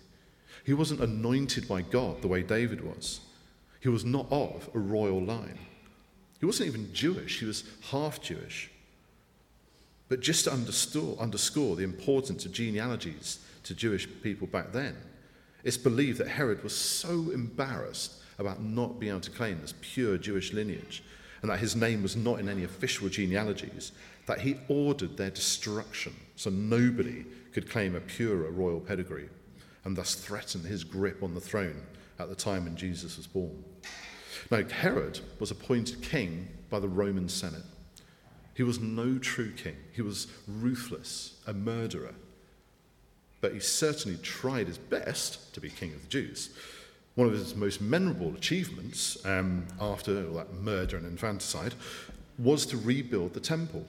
He 0.64 0.74
wasn't 0.74 1.02
anointed 1.02 1.68
by 1.68 1.82
God 1.82 2.22
the 2.22 2.30
way 2.30 2.44
David 2.44 2.80
was. 2.80 3.20
He 3.82 3.90
was 3.90 4.06
not 4.06 4.26
of 4.32 4.70
a 4.74 4.80
royal 4.80 5.22
line. 5.22 5.60
He 6.40 6.46
wasn't 6.46 6.70
even 6.70 6.94
Jewish, 6.94 7.42
he 7.42 7.46
was 7.46 7.66
half 7.92 8.22
Jewish. 8.22 8.72
But 10.08 10.22
just 10.22 10.46
to 10.46 10.54
underscore 10.54 11.76
the 11.76 11.84
importance 11.84 12.46
of 12.46 12.54
genealogies 12.54 13.40
to 13.66 13.76
Jewish 13.76 14.08
people 14.22 14.48
back 14.48 14.72
then, 14.72 14.96
it's 15.66 15.76
believed 15.76 16.20
that 16.20 16.30
Herod 16.30 16.64
was 16.64 16.74
so 16.74 17.32
embarrassed 17.34 18.23
about 18.40 18.62
not 18.62 19.00
being 19.00 19.12
able 19.12 19.22
to 19.22 19.32
claim 19.32 19.60
this 19.62 19.74
pure 19.82 20.18
Jewish 20.18 20.54
lineage 20.54 21.04
and 21.42 21.52
that 21.52 21.60
his 21.60 21.76
name 21.76 22.02
was 22.02 22.16
not 22.16 22.40
in 22.40 22.50
any 22.50 22.64
official 22.64 23.10
genealogies 23.10 23.92
that 24.26 24.40
he 24.40 24.56
ordered 24.70 25.18
their 25.18 25.30
destruction 25.30 26.14
so 26.36 26.50
nobody 26.50 27.26
could 27.52 27.70
claim 27.70 27.96
a 27.96 28.00
purer 28.00 28.50
royal 28.50 28.80
pedigree 28.80 29.30
and 29.86 29.96
thus 29.96 30.16
threaten 30.16 30.64
his 30.64 30.84
grip 30.84 31.22
on 31.22 31.34
the 31.34 31.42
throne 31.42 31.82
at 32.20 32.30
the 32.30 32.36
time 32.36 32.64
when 32.64 32.76
Jesus 32.76 33.18
was 33.18 33.28
born. 33.28 33.64
Now, 34.50 34.64
Herod 34.64 35.20
was 35.40 35.52
appointed 35.52 36.02
king 36.02 36.48
by 36.70 36.80
the 36.80 36.88
Roman 36.88 37.28
Senate. 37.30 37.64
He 38.54 38.64
was 38.64 38.80
no 38.80 39.18
true 39.18 39.52
king, 39.52 39.76
he 39.92 40.02
was 40.02 40.28
ruthless, 40.48 41.40
a 41.48 41.54
murderer. 41.54 42.14
But 43.42 43.54
he 43.54 43.60
certainly 43.60 44.18
tried 44.20 44.68
his 44.68 44.78
best 44.78 45.54
to 45.54 45.60
be 45.60 45.70
king 45.70 45.94
of 45.94 46.02
the 46.04 46.08
Jews. 46.08 46.52
One 47.16 47.28
of 47.28 47.34
his 47.34 47.56
most 47.56 47.80
memorable 47.80 48.34
achievements 48.36 49.24
um, 49.26 49.68
after 49.80 50.24
that 50.32 50.54
murder 50.56 50.98
and 50.98 51.06
infanticide 51.06 51.76
was 52.40 52.66
to 52.68 52.78
rebuild 52.78 53.34
the 53.34 53.40
temple. 53.40 53.86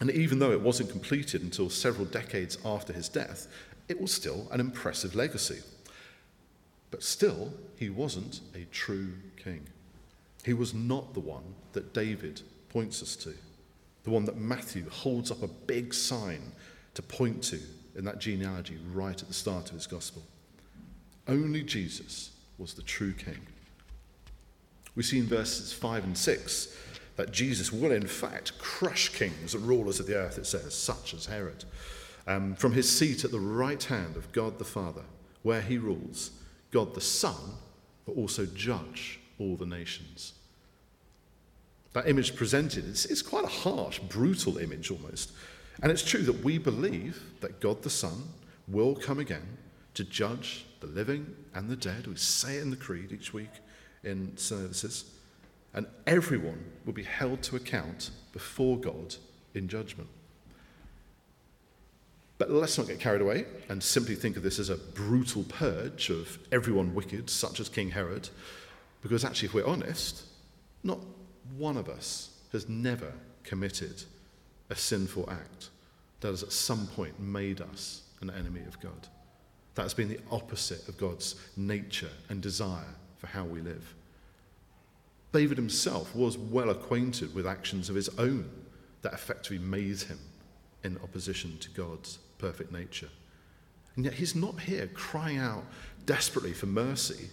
And 0.00 0.10
even 0.10 0.38
though 0.38 0.52
it 0.52 0.60
wasn't 0.60 0.90
completed 0.90 1.42
until 1.42 1.68
several 1.68 2.06
decades 2.06 2.56
after 2.64 2.92
his 2.92 3.08
death, 3.08 3.48
it 3.88 4.00
was 4.00 4.12
still 4.12 4.48
an 4.50 4.60
impressive 4.60 5.14
legacy. 5.14 5.60
But 6.90 7.02
still, 7.02 7.52
he 7.76 7.90
wasn't 7.90 8.40
a 8.54 8.64
true 8.70 9.12
king. 9.36 9.66
He 10.44 10.54
was 10.54 10.72
not 10.72 11.12
the 11.12 11.20
one 11.20 11.54
that 11.72 11.92
David 11.92 12.40
points 12.70 13.02
us 13.02 13.16
to, 13.16 13.34
the 14.04 14.10
one 14.10 14.24
that 14.24 14.38
Matthew 14.38 14.88
holds 14.88 15.30
up 15.30 15.42
a 15.42 15.48
big 15.48 15.92
sign 15.92 16.52
to 16.94 17.02
point 17.02 17.42
to 17.44 17.60
in 17.94 18.04
that 18.04 18.20
genealogy 18.20 18.78
right 18.92 19.20
at 19.20 19.28
the 19.28 19.34
start 19.34 19.68
of 19.68 19.74
his 19.74 19.86
gospel. 19.86 20.22
Only 21.26 21.62
Jesus 21.62 22.30
was 22.58 22.74
the 22.74 22.82
true 22.82 23.12
king. 23.12 23.38
We 24.94 25.02
see 25.02 25.18
in 25.18 25.26
verses 25.26 25.72
5 25.72 26.04
and 26.04 26.18
6 26.18 26.76
that 27.16 27.32
Jesus 27.32 27.72
will, 27.72 27.92
in 27.92 28.06
fact, 28.06 28.58
crush 28.58 29.08
kings 29.10 29.54
and 29.54 29.66
rulers 29.66 30.00
of 30.00 30.06
the 30.06 30.16
earth, 30.16 30.38
it 30.38 30.46
says, 30.46 30.74
such 30.74 31.14
as 31.14 31.26
Herod, 31.26 31.64
um, 32.26 32.54
from 32.54 32.72
his 32.72 32.90
seat 32.90 33.24
at 33.24 33.30
the 33.30 33.40
right 33.40 33.82
hand 33.82 34.16
of 34.16 34.30
God 34.32 34.58
the 34.58 34.64
Father, 34.64 35.02
where 35.42 35.62
he 35.62 35.78
rules, 35.78 36.30
God 36.70 36.94
the 36.94 37.00
Son 37.00 37.36
will 38.06 38.14
also 38.14 38.46
judge 38.46 39.20
all 39.38 39.56
the 39.56 39.66
nations. 39.66 40.34
That 41.92 42.08
image 42.08 42.36
presented 42.36 42.84
is 42.84 43.22
quite 43.22 43.44
a 43.44 43.48
harsh, 43.48 43.98
brutal 43.98 44.58
image 44.58 44.90
almost. 44.90 45.32
And 45.82 45.90
it's 45.90 46.02
true 46.02 46.22
that 46.22 46.44
we 46.44 46.58
believe 46.58 47.22
that 47.40 47.60
God 47.60 47.82
the 47.82 47.90
Son 47.90 48.22
will 48.66 48.94
come 48.94 49.18
again 49.18 49.58
to 49.98 50.04
judge 50.04 50.64
the 50.78 50.86
living 50.86 51.34
and 51.54 51.68
the 51.68 51.74
dead. 51.74 52.06
We 52.06 52.14
say 52.14 52.58
it 52.58 52.62
in 52.62 52.70
the 52.70 52.76
Creed 52.76 53.10
each 53.10 53.34
week 53.34 53.50
in 54.04 54.36
services. 54.36 55.10
And 55.74 55.88
everyone 56.06 56.64
will 56.86 56.92
be 56.92 57.02
held 57.02 57.42
to 57.42 57.56
account 57.56 58.12
before 58.32 58.78
God 58.78 59.16
in 59.54 59.66
judgment. 59.66 60.08
But 62.38 62.52
let's 62.52 62.78
not 62.78 62.86
get 62.86 63.00
carried 63.00 63.22
away 63.22 63.46
and 63.68 63.82
simply 63.82 64.14
think 64.14 64.36
of 64.36 64.44
this 64.44 64.60
as 64.60 64.70
a 64.70 64.76
brutal 64.76 65.42
purge 65.42 66.10
of 66.10 66.38
everyone 66.52 66.94
wicked, 66.94 67.28
such 67.28 67.58
as 67.58 67.68
King 67.68 67.90
Herod, 67.90 68.28
because 69.02 69.24
actually, 69.24 69.46
if 69.46 69.54
we're 69.54 69.66
honest, 69.66 70.22
not 70.84 71.00
one 71.56 71.76
of 71.76 71.88
us 71.88 72.38
has 72.52 72.68
never 72.68 73.12
committed 73.42 74.04
a 74.70 74.76
sinful 74.76 75.28
act 75.28 75.70
that 76.20 76.28
has 76.28 76.44
at 76.44 76.52
some 76.52 76.86
point 76.86 77.18
made 77.18 77.60
us 77.60 78.02
an 78.20 78.30
enemy 78.30 78.60
of 78.60 78.78
God. 78.78 79.08
That 79.78 79.84
has 79.84 79.94
been 79.94 80.08
the 80.08 80.18
opposite 80.32 80.88
of 80.88 80.98
God's 80.98 81.36
nature 81.56 82.10
and 82.28 82.42
desire 82.42 82.96
for 83.18 83.28
how 83.28 83.44
we 83.44 83.60
live. 83.60 83.94
David 85.32 85.56
himself 85.56 86.16
was 86.16 86.36
well 86.36 86.70
acquainted 86.70 87.32
with 87.32 87.46
actions 87.46 87.88
of 87.88 87.94
his 87.94 88.08
own 88.18 88.50
that 89.02 89.12
effectively 89.12 89.60
made 89.60 90.00
him 90.00 90.18
in 90.82 90.98
opposition 91.00 91.58
to 91.58 91.70
God's 91.70 92.18
perfect 92.38 92.72
nature. 92.72 93.08
And 93.94 94.04
yet 94.04 94.14
he's 94.14 94.34
not 94.34 94.58
here 94.58 94.88
crying 94.94 95.38
out 95.38 95.62
desperately 96.06 96.54
for 96.54 96.66
mercy, 96.66 97.30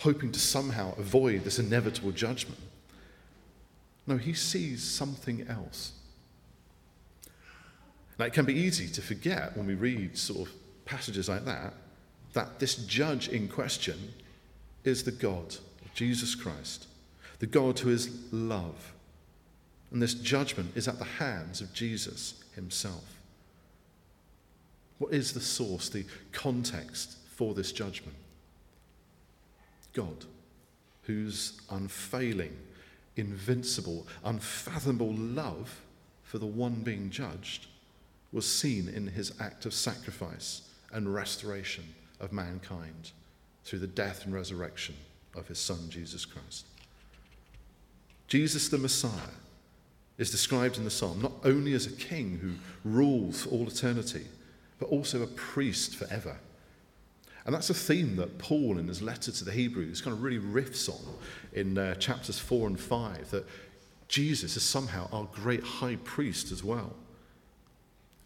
hoping 0.00 0.30
to 0.32 0.40
somehow 0.40 0.94
avoid 0.98 1.42
this 1.42 1.58
inevitable 1.58 2.12
judgment. 2.12 2.60
No, 4.06 4.18
he 4.18 4.34
sees 4.34 4.82
something 4.82 5.46
else. 5.48 5.92
Now, 8.18 8.26
it 8.26 8.34
can 8.34 8.44
be 8.44 8.52
easy 8.52 8.88
to 8.88 9.00
forget 9.00 9.56
when 9.56 9.66
we 9.66 9.74
read 9.74 10.18
sort 10.18 10.48
of 10.48 10.61
passages 10.84 11.28
like 11.28 11.44
that 11.44 11.74
that 12.32 12.58
this 12.58 12.76
judge 12.76 13.28
in 13.28 13.48
question 13.48 14.14
is 14.84 15.04
the 15.04 15.12
God, 15.12 15.56
Jesus 15.94 16.34
Christ, 16.34 16.86
the 17.38 17.46
God 17.46 17.78
who 17.78 17.90
is 17.90 18.10
love. 18.32 18.92
And 19.90 20.00
this 20.00 20.14
judgment 20.14 20.72
is 20.74 20.88
at 20.88 20.98
the 20.98 21.04
hands 21.04 21.60
of 21.60 21.72
Jesus 21.74 22.42
himself. 22.54 23.04
What 24.98 25.12
is 25.12 25.32
the 25.32 25.40
source, 25.40 25.88
the 25.88 26.06
context 26.32 27.18
for 27.28 27.54
this 27.54 27.72
judgment? 27.72 28.16
God, 29.92 30.24
whose 31.02 31.60
unfailing, 31.70 32.56
invincible, 33.16 34.06
unfathomable 34.24 35.12
love 35.12 35.82
for 36.22 36.38
the 36.38 36.46
one 36.46 36.76
being 36.76 37.10
judged 37.10 37.66
was 38.32 38.50
seen 38.50 38.88
in 38.88 39.08
his 39.08 39.34
act 39.38 39.66
of 39.66 39.74
sacrifice 39.74 40.62
and 40.92 41.12
restoration 41.12 41.84
of 42.20 42.32
mankind 42.32 43.12
through 43.64 43.80
the 43.80 43.86
death 43.86 44.24
and 44.24 44.34
resurrection 44.34 44.94
of 45.34 45.48
his 45.48 45.58
Son, 45.58 45.88
Jesus 45.88 46.24
Christ. 46.24 46.66
Jesus 48.28 48.68
the 48.68 48.78
Messiah 48.78 49.36
is 50.18 50.30
described 50.30 50.78
in 50.78 50.84
the 50.84 50.90
psalm 50.90 51.20
not 51.20 51.32
only 51.44 51.74
as 51.74 51.86
a 51.86 51.92
king 51.92 52.38
who 52.38 52.52
rules 52.88 53.42
for 53.42 53.50
all 53.50 53.66
eternity, 53.66 54.26
but 54.78 54.88
also 54.88 55.22
a 55.22 55.26
priest 55.26 55.96
forever. 55.96 56.36
And 57.44 57.54
that's 57.54 57.70
a 57.70 57.74
theme 57.74 58.16
that 58.16 58.38
Paul, 58.38 58.78
in 58.78 58.88
his 58.88 59.02
letter 59.02 59.32
to 59.32 59.44
the 59.44 59.52
Hebrews, 59.52 60.00
kind 60.00 60.16
of 60.16 60.22
really 60.22 60.38
riffs 60.38 60.88
on 60.88 61.14
in 61.52 61.76
uh, 61.76 61.94
chapters 61.96 62.38
4 62.38 62.68
and 62.68 62.78
5 62.78 63.30
that 63.30 63.46
Jesus 64.08 64.56
is 64.56 64.62
somehow 64.62 65.08
our 65.12 65.28
great 65.32 65.62
high 65.62 65.96
priest 65.96 66.52
as 66.52 66.62
well. 66.62 66.94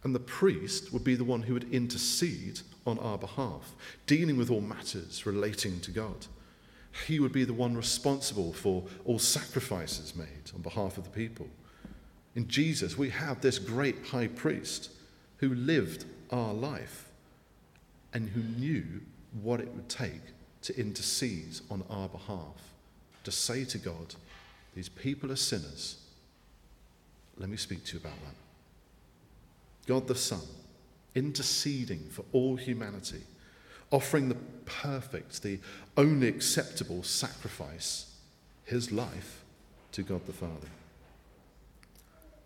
And 0.06 0.14
the 0.14 0.20
priest 0.20 0.92
would 0.92 1.02
be 1.02 1.16
the 1.16 1.24
one 1.24 1.42
who 1.42 1.54
would 1.54 1.74
intercede 1.74 2.60
on 2.86 2.96
our 3.00 3.18
behalf, 3.18 3.74
dealing 4.06 4.36
with 4.36 4.52
all 4.52 4.60
matters 4.60 5.26
relating 5.26 5.80
to 5.80 5.90
God. 5.90 6.28
He 7.08 7.18
would 7.18 7.32
be 7.32 7.42
the 7.42 7.52
one 7.52 7.76
responsible 7.76 8.52
for 8.52 8.84
all 9.04 9.18
sacrifices 9.18 10.14
made 10.14 10.52
on 10.54 10.62
behalf 10.62 10.96
of 10.96 11.02
the 11.02 11.10
people. 11.10 11.48
In 12.36 12.46
Jesus, 12.46 12.96
we 12.96 13.10
have 13.10 13.40
this 13.40 13.58
great 13.58 14.06
high 14.06 14.28
priest 14.28 14.92
who 15.38 15.52
lived 15.56 16.04
our 16.30 16.54
life 16.54 17.08
and 18.14 18.28
who 18.28 18.42
knew 18.60 19.00
what 19.42 19.58
it 19.58 19.74
would 19.74 19.88
take 19.88 20.22
to 20.62 20.78
intercede 20.78 21.58
on 21.68 21.82
our 21.90 22.08
behalf, 22.08 22.70
to 23.24 23.32
say 23.32 23.64
to 23.64 23.78
God, 23.78 24.14
These 24.76 24.88
people 24.88 25.32
are 25.32 25.34
sinners. 25.34 25.96
Let 27.36 27.48
me 27.48 27.56
speak 27.56 27.82
to 27.86 27.94
you 27.94 27.98
about 27.98 28.22
that. 28.24 28.45
God 29.86 30.06
the 30.06 30.14
Son, 30.14 30.40
interceding 31.14 32.00
for 32.10 32.24
all 32.32 32.56
humanity, 32.56 33.22
offering 33.90 34.28
the 34.28 34.36
perfect, 34.64 35.42
the 35.42 35.60
only 35.96 36.28
acceptable 36.28 37.02
sacrifice, 37.02 38.14
his 38.64 38.90
life, 38.90 39.44
to 39.92 40.02
God 40.02 40.26
the 40.26 40.32
Father. 40.32 40.68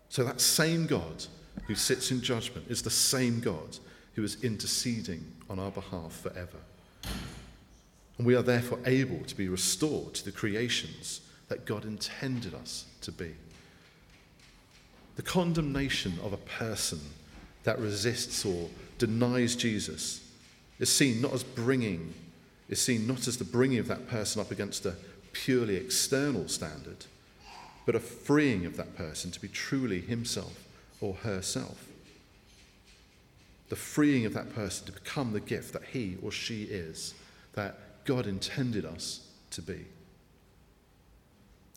So 0.09 0.23
that 0.23 0.39
same 0.39 0.87
God 0.87 1.25
who 1.67 1.75
sits 1.75 2.11
in 2.11 2.21
judgment 2.21 2.67
is 2.69 2.81
the 2.81 2.89
same 2.89 3.39
God 3.39 3.77
who 4.13 4.23
is 4.23 4.43
interceding 4.43 5.25
on 5.49 5.59
our 5.59 5.71
behalf 5.71 6.13
forever. 6.13 6.57
And 8.17 8.27
we 8.27 8.35
are 8.35 8.43
therefore 8.43 8.79
able 8.85 9.19
to 9.25 9.35
be 9.35 9.49
restored 9.49 10.13
to 10.15 10.25
the 10.25 10.31
creations 10.31 11.21
that 11.47 11.65
God 11.65 11.85
intended 11.85 12.53
us 12.53 12.85
to 13.01 13.11
be. 13.11 13.31
The 15.15 15.21
condemnation 15.21 16.13
of 16.23 16.33
a 16.33 16.37
person 16.37 16.99
that 17.63 17.79
resists 17.79 18.45
or 18.45 18.69
denies 18.97 19.55
Jesus 19.55 20.21
is 20.79 20.89
seen 20.91 21.21
not 21.21 21.33
as 21.33 21.43
bringing, 21.43 22.13
is 22.69 22.81
seen 22.81 23.05
not 23.05 23.27
as 23.27 23.37
the 23.37 23.43
bringing 23.43 23.79
of 23.79 23.87
that 23.87 24.07
person 24.07 24.41
up 24.41 24.51
against 24.51 24.85
a 24.85 24.95
purely 25.31 25.75
external 25.75 26.47
standard, 26.47 27.05
but 27.85 27.95
a 27.95 27.99
freeing 27.99 28.65
of 28.65 28.77
that 28.77 28.95
person 28.95 29.31
to 29.31 29.39
be 29.39 29.47
truly 29.47 30.01
himself 30.01 30.67
or 30.99 31.13
herself. 31.15 31.85
The 33.69 33.75
freeing 33.75 34.25
of 34.25 34.33
that 34.33 34.53
person 34.53 34.87
to 34.87 34.91
become 34.91 35.31
the 35.31 35.39
gift 35.39 35.73
that 35.73 35.85
he 35.85 36.17
or 36.21 36.31
she 36.31 36.63
is, 36.63 37.13
that 37.53 37.77
God 38.05 38.27
intended 38.27 38.85
us 38.85 39.27
to 39.51 39.61
be. 39.61 39.85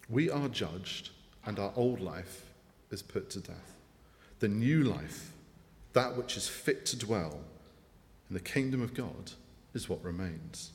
We 0.08 0.30
are 0.30 0.48
judged, 0.48 1.10
and 1.46 1.58
our 1.58 1.72
old 1.76 2.00
life 2.00 2.44
is 2.90 3.02
put 3.02 3.30
to 3.30 3.40
death. 3.40 3.74
The 4.40 4.48
new 4.48 4.82
life, 4.82 5.30
that 5.94 6.16
which 6.16 6.36
is 6.36 6.46
fit 6.48 6.86
to 6.86 6.98
dwell 6.98 7.40
in 8.28 8.34
the 8.34 8.40
kingdom 8.40 8.82
of 8.82 8.94
God, 8.94 9.32
is 9.74 9.88
what 9.88 10.02
remains. 10.04 10.72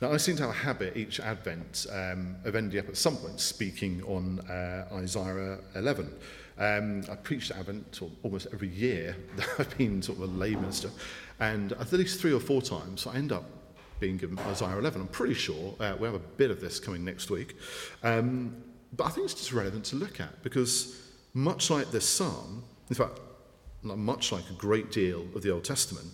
Now, 0.00 0.12
I 0.12 0.16
seem 0.16 0.36
to 0.36 0.42
have 0.42 0.50
a 0.50 0.54
habit 0.58 0.96
each 0.96 1.20
Advent 1.20 1.86
um, 1.92 2.36
of 2.44 2.54
ending 2.54 2.80
up 2.80 2.88
at 2.88 2.96
some 2.96 3.16
point 3.16 3.38
speaking 3.38 4.02
on 4.04 4.40
uh, 4.48 4.88
Isaiah 4.94 5.58
11. 5.74 6.10
Um, 6.56 7.04
I 7.10 7.16
preached 7.16 7.50
Advent 7.50 8.00
almost 8.22 8.46
every 8.52 8.68
year 8.68 9.16
that 9.36 9.48
I've 9.58 9.76
been 9.76 10.00
sort 10.00 10.18
of 10.18 10.24
a 10.24 10.32
lay 10.32 10.54
minister, 10.54 10.90
and 11.40 11.72
at 11.72 11.92
least 11.92 12.20
three 12.20 12.32
or 12.32 12.40
four 12.40 12.62
times 12.62 13.06
I 13.06 13.16
end 13.16 13.32
up 13.32 13.44
being 14.00 14.16
given 14.16 14.38
Isaiah 14.40 14.78
11. 14.78 15.00
I'm 15.00 15.08
pretty 15.08 15.34
sure 15.34 15.74
uh, 15.80 15.94
we 15.98 16.06
have 16.06 16.14
a 16.14 16.18
bit 16.18 16.50
of 16.50 16.60
this 16.60 16.80
coming 16.80 17.04
next 17.04 17.30
week. 17.30 17.56
Um, 18.02 18.56
but 18.96 19.04
I 19.04 19.10
think 19.10 19.24
it's 19.24 19.34
just 19.34 19.52
relevant 19.52 19.84
to 19.86 19.96
look 19.96 20.20
at 20.20 20.42
because, 20.42 21.00
much 21.34 21.68
like 21.68 21.90
this 21.90 22.08
psalm, 22.08 22.62
in 22.88 22.94
fact, 22.94 23.18
much 23.82 24.32
like 24.32 24.48
a 24.48 24.54
great 24.54 24.90
deal 24.90 25.26
of 25.34 25.42
the 25.42 25.50
Old 25.50 25.64
Testament, 25.64 26.06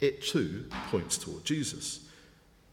it 0.00 0.22
too 0.22 0.66
points 0.90 1.16
toward 1.16 1.44
Jesus. 1.44 2.08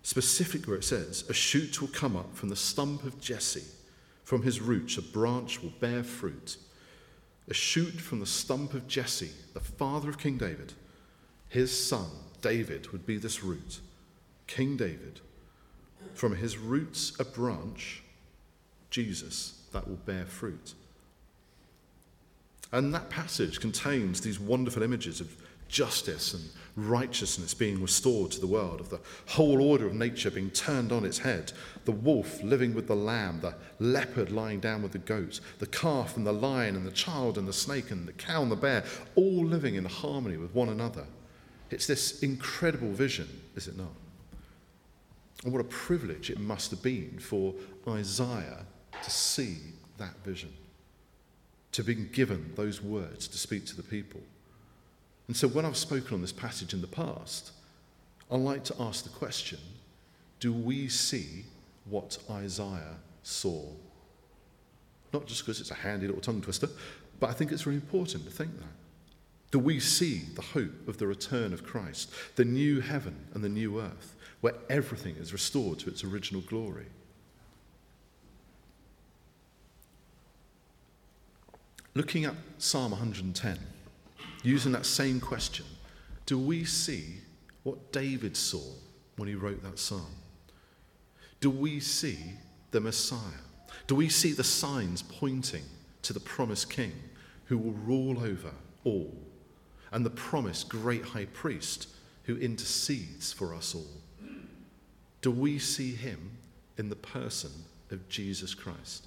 Specific 0.03 0.67
where 0.67 0.75
it 0.75 0.83
says, 0.83 1.23
A 1.29 1.33
shoot 1.33 1.81
will 1.81 1.87
come 1.87 2.17
up 2.17 2.35
from 2.35 2.49
the 2.49 2.55
stump 2.55 3.03
of 3.05 3.21
Jesse, 3.21 3.63
from 4.25 4.43
his 4.43 4.59
roots 4.59 4.97
a 4.97 5.01
branch 5.01 5.63
will 5.63 5.73
bear 5.79 6.03
fruit. 6.03 6.57
A 7.49 7.53
shoot 7.53 7.99
from 7.99 8.19
the 8.19 8.25
stump 8.25 8.73
of 8.73 8.87
Jesse, 8.87 9.31
the 9.53 9.59
father 9.59 10.09
of 10.09 10.17
King 10.17 10.37
David. 10.37 10.73
His 11.49 11.87
son, 11.87 12.07
David, 12.41 12.91
would 12.91 13.05
be 13.05 13.17
this 13.17 13.43
root. 13.43 13.79
King 14.47 14.75
David. 14.75 15.21
From 16.13 16.35
his 16.35 16.57
roots, 16.57 17.17
a 17.19 17.25
branch, 17.25 18.03
Jesus, 18.89 19.61
that 19.71 19.87
will 19.87 19.97
bear 19.97 20.25
fruit. 20.25 20.73
And 22.73 22.93
that 22.93 23.09
passage 23.09 23.59
contains 23.59 24.19
these 24.19 24.39
wonderful 24.39 24.81
images 24.81 25.21
of 25.21 25.33
justice 25.69 26.33
and 26.33 26.43
righteousness 26.75 27.53
being 27.53 27.79
restored 27.79 28.31
to 28.31 28.39
the 28.39 28.47
world, 28.47 28.79
of 28.79 28.89
the 28.89 28.99
whole 29.27 29.61
order 29.61 29.85
of 29.85 29.93
nature 29.93 30.31
being 30.31 30.49
turned 30.49 30.91
on 30.91 31.05
its 31.05 31.19
head, 31.19 31.53
the 31.85 31.91
wolf 31.91 32.41
living 32.41 32.73
with 32.73 32.87
the 32.87 32.95
lamb, 32.95 33.39
the 33.41 33.53
leopard 33.79 34.31
lying 34.31 34.59
down 34.59 34.81
with 34.81 34.91
the 34.91 34.97
goat, 34.97 35.39
the 35.59 35.67
calf 35.67 36.17
and 36.17 36.25
the 36.25 36.33
lion 36.33 36.75
and 36.75 36.85
the 36.85 36.91
child 36.91 37.37
and 37.37 37.47
the 37.47 37.53
snake 37.53 37.91
and 37.91 38.07
the 38.07 38.13
cow 38.13 38.41
and 38.41 38.51
the 38.51 38.55
bear, 38.55 38.83
all 39.15 39.45
living 39.45 39.75
in 39.75 39.85
harmony 39.85 40.37
with 40.37 40.53
one 40.55 40.69
another. 40.69 41.05
It's 41.69 41.85
this 41.85 42.23
incredible 42.23 42.91
vision, 42.91 43.27
is 43.55 43.67
it 43.67 43.77
not? 43.77 43.93
And 45.43 45.53
what 45.53 45.61
a 45.61 45.65
privilege 45.65 46.31
it 46.31 46.39
must 46.39 46.71
have 46.71 46.81
been 46.81 47.19
for 47.19 47.53
Isaiah 47.87 48.65
to 49.03 49.11
see 49.11 49.57
that 49.99 50.15
vision, 50.25 50.51
to 51.73 51.83
been 51.83 52.09
given 52.13 52.53
those 52.55 52.81
words 52.81 53.27
to 53.27 53.37
speak 53.37 53.65
to 53.65 53.75
the 53.75 53.83
people. 53.83 54.21
And 55.27 55.35
so 55.35 55.47
when 55.47 55.65
I've 55.65 55.77
spoken 55.77 56.13
on 56.13 56.21
this 56.21 56.31
passage 56.31 56.73
in 56.73 56.81
the 56.81 56.87
past, 56.87 57.51
I 58.31 58.37
like 58.37 58.63
to 58.65 58.75
ask 58.79 59.03
the 59.03 59.09
question 59.09 59.59
do 60.39 60.51
we 60.51 60.89
see 60.89 61.45
what 61.85 62.17
Isaiah 62.29 62.97
saw? 63.23 63.63
Not 65.13 65.25
just 65.25 65.41
because 65.41 65.61
it's 65.61 65.71
a 65.71 65.75
handy 65.75 66.05
little 66.05 66.21
tongue 66.21 66.41
twister, 66.41 66.67
but 67.19 67.29
I 67.29 67.33
think 67.33 67.51
it's 67.51 67.65
really 67.65 67.77
important 67.77 68.25
to 68.25 68.31
think 68.31 68.57
that. 68.57 68.67
Do 69.51 69.59
we 69.59 69.79
see 69.79 70.23
the 70.35 70.41
hope 70.41 70.87
of 70.87 70.97
the 70.97 71.07
return 71.07 71.53
of 71.53 71.63
Christ, 71.63 72.11
the 72.35 72.43
new 72.43 72.81
heaven 72.81 73.15
and 73.33 73.43
the 73.43 73.49
new 73.49 73.79
earth, 73.79 74.15
where 74.41 74.55
everything 74.69 75.15
is 75.15 75.31
restored 75.31 75.79
to 75.79 75.89
its 75.89 76.03
original 76.03 76.41
glory? 76.41 76.87
Looking 81.95 82.25
at 82.25 82.33
Psalm 82.57 82.91
110, 82.91 83.59
using 84.41 84.71
that 84.71 84.85
same 84.85 85.19
question, 85.19 85.65
do 86.25 86.39
we 86.39 86.65
see 86.65 87.17
what 87.61 87.91
David 87.91 88.35
saw 88.35 88.63
when 89.17 89.27
he 89.27 89.35
wrote 89.35 89.61
that 89.61 89.77
psalm? 89.77 90.15
Do 91.39 91.51
we 91.51 91.79
see 91.79 92.17
the 92.71 92.81
Messiah? 92.81 93.19
Do 93.85 93.93
we 93.93 94.09
see 94.09 94.31
the 94.31 94.43
signs 94.43 95.03
pointing 95.03 95.65
to 96.01 96.13
the 96.13 96.19
promised 96.19 96.69
king 96.69 96.93
who 97.45 97.59
will 97.59 97.73
rule 97.73 98.19
over 98.23 98.51
all 98.83 99.15
and 99.91 100.03
the 100.03 100.09
promised 100.09 100.69
great 100.69 101.03
high 101.03 101.25
priest 101.25 101.89
who 102.23 102.37
intercedes 102.37 103.31
for 103.31 103.53
us 103.53 103.75
all? 103.75 104.01
Do 105.21 105.29
we 105.29 105.59
see 105.59 105.93
him 105.93 106.31
in 106.77 106.89
the 106.89 106.95
person 106.95 107.51
of 107.91 108.09
Jesus 108.09 108.55
Christ? 108.55 109.05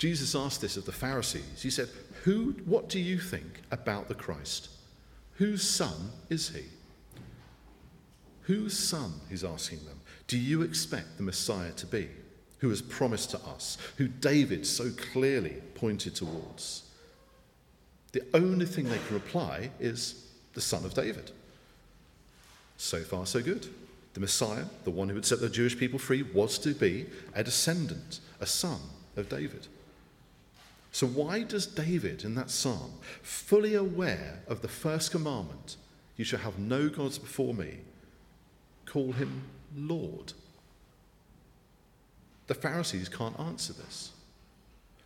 Jesus 0.00 0.34
asked 0.34 0.62
this 0.62 0.78
of 0.78 0.86
the 0.86 0.92
Pharisees. 0.92 1.60
He 1.62 1.68
said, 1.68 1.90
Who, 2.24 2.54
What 2.64 2.88
do 2.88 2.98
you 2.98 3.18
think 3.18 3.60
about 3.70 4.08
the 4.08 4.14
Christ? 4.14 4.70
Whose 5.34 5.62
son 5.62 6.10
is 6.30 6.48
he? 6.48 6.64
Whose 8.44 8.76
son, 8.78 9.12
he's 9.28 9.44
asking 9.44 9.84
them, 9.84 10.00
do 10.26 10.38
you 10.38 10.62
expect 10.62 11.18
the 11.18 11.22
Messiah 11.22 11.72
to 11.72 11.86
be, 11.86 12.08
who 12.60 12.68
was 12.68 12.80
promised 12.80 13.30
to 13.32 13.38
us, 13.40 13.76
who 13.98 14.08
David 14.08 14.66
so 14.66 14.90
clearly 15.12 15.56
pointed 15.74 16.14
towards? 16.14 16.84
The 18.12 18.22
only 18.32 18.64
thing 18.64 18.88
they 18.88 18.98
can 19.06 19.14
reply 19.14 19.70
is 19.80 20.28
the 20.54 20.62
son 20.62 20.86
of 20.86 20.94
David. 20.94 21.30
So 22.78 23.02
far, 23.02 23.26
so 23.26 23.42
good. 23.42 23.66
The 24.14 24.20
Messiah, 24.20 24.64
the 24.84 24.90
one 24.90 25.10
who 25.10 25.14
would 25.16 25.26
set 25.26 25.40
the 25.40 25.50
Jewish 25.50 25.76
people 25.76 25.98
free, 25.98 26.22
was 26.22 26.58
to 26.60 26.72
be 26.74 27.06
a 27.34 27.44
descendant, 27.44 28.20
a 28.40 28.46
son 28.46 28.80
of 29.16 29.28
David. 29.28 29.66
So, 30.92 31.06
why 31.06 31.42
does 31.42 31.66
David 31.66 32.24
in 32.24 32.34
that 32.34 32.50
psalm, 32.50 32.94
fully 33.22 33.74
aware 33.74 34.40
of 34.48 34.60
the 34.60 34.68
first 34.68 35.10
commandment, 35.10 35.76
you 36.16 36.24
shall 36.24 36.40
have 36.40 36.58
no 36.58 36.88
gods 36.88 37.18
before 37.18 37.54
me, 37.54 37.78
call 38.86 39.12
him 39.12 39.42
Lord? 39.76 40.32
The 42.48 42.54
Pharisees 42.54 43.08
can't 43.08 43.38
answer 43.38 43.72
this. 43.72 44.10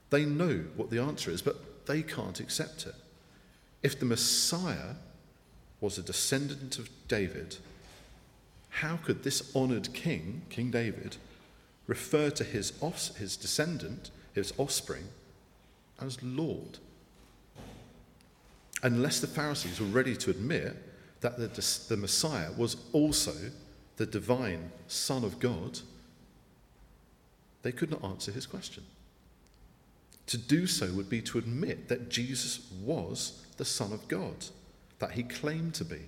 They 0.08 0.24
know 0.24 0.64
what 0.76 0.90
the 0.90 1.00
answer 1.00 1.30
is, 1.30 1.42
but 1.42 1.86
they 1.86 2.02
can't 2.02 2.40
accept 2.40 2.86
it. 2.86 2.94
If 3.82 3.98
the 3.98 4.06
Messiah 4.06 4.94
was 5.80 5.98
a 5.98 6.02
descendant 6.02 6.78
of 6.78 6.88
David, 7.08 7.58
how 8.70 8.96
could 8.96 9.22
this 9.22 9.54
honoured 9.54 9.92
king, 9.92 10.42
King 10.48 10.70
David, 10.70 11.18
refer 11.86 12.30
to 12.30 12.44
his, 12.44 12.72
off- 12.80 13.14
his 13.16 13.36
descendant, 13.36 14.10
his 14.32 14.54
offspring, 14.56 15.04
as 16.00 16.22
Lord. 16.22 16.78
Unless 18.83 19.20
the 19.20 19.26
Pharisees 19.26 19.80
were 19.80 19.87
ready 19.87 20.16
to 20.16 20.30
admit 20.30 20.76
that 21.20 21.38
the, 21.38 21.46
the 21.88 21.96
Messiah 21.96 22.52
was 22.52 22.76
also 22.92 23.33
the 23.96 24.07
divine 24.07 24.70
Son 24.88 25.24
of 25.24 25.38
God, 25.38 25.78
they 27.62 27.72
could 27.72 27.90
not 27.90 28.04
answer 28.04 28.30
his 28.30 28.46
question. 28.46 28.83
To 30.26 30.38
do 30.38 30.66
so 30.66 30.92
would 30.92 31.09
be 31.09 31.22
to 31.22 31.38
admit 31.38 31.88
that 31.88 32.11
Jesus 32.11 32.70
was 32.83 33.44
the 33.57 33.64
Son 33.64 33.92
of 33.92 34.07
God, 34.09 34.46
that 34.98 35.12
he 35.12 35.22
claimed 35.22 35.74
to 35.74 35.85
be, 35.85 36.00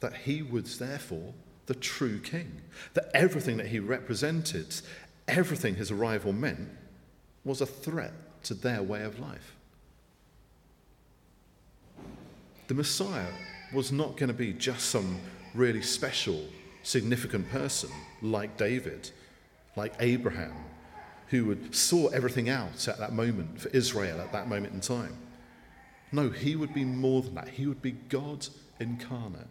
that 0.00 0.14
he 0.18 0.42
was 0.42 0.78
therefore 0.78 1.34
the 1.66 1.74
true 1.74 2.20
king, 2.20 2.60
that 2.94 3.10
everything 3.14 3.56
that 3.56 3.68
he 3.68 3.78
represented, 3.78 4.74
everything 5.26 5.76
his 5.76 5.90
arrival 5.90 6.32
meant, 6.32 6.68
was 7.44 7.60
a 7.60 7.66
threat 7.66 8.12
to 8.44 8.54
their 8.54 8.82
way 8.82 9.02
of 9.02 9.18
life. 9.18 9.54
The 12.68 12.74
Messiah 12.74 13.32
was 13.72 13.92
not 13.92 14.16
going 14.16 14.28
to 14.28 14.34
be 14.34 14.52
just 14.52 14.86
some 14.90 15.20
really 15.54 15.82
special, 15.82 16.44
significant 16.82 17.50
person 17.50 17.90
like 18.22 18.56
David, 18.56 19.10
like 19.76 19.94
Abraham, 20.00 20.54
who 21.28 21.46
would 21.46 21.74
sort 21.74 22.14
everything 22.14 22.48
out 22.48 22.88
at 22.88 22.98
that 22.98 23.12
moment 23.12 23.60
for 23.60 23.68
Israel 23.70 24.20
at 24.20 24.32
that 24.32 24.48
moment 24.48 24.74
in 24.74 24.80
time. 24.80 25.16
No, 26.12 26.28
he 26.28 26.56
would 26.56 26.74
be 26.74 26.84
more 26.84 27.22
than 27.22 27.34
that. 27.34 27.48
He 27.48 27.66
would 27.66 27.80
be 27.80 27.92
God 27.92 28.46
incarnate. 28.78 29.46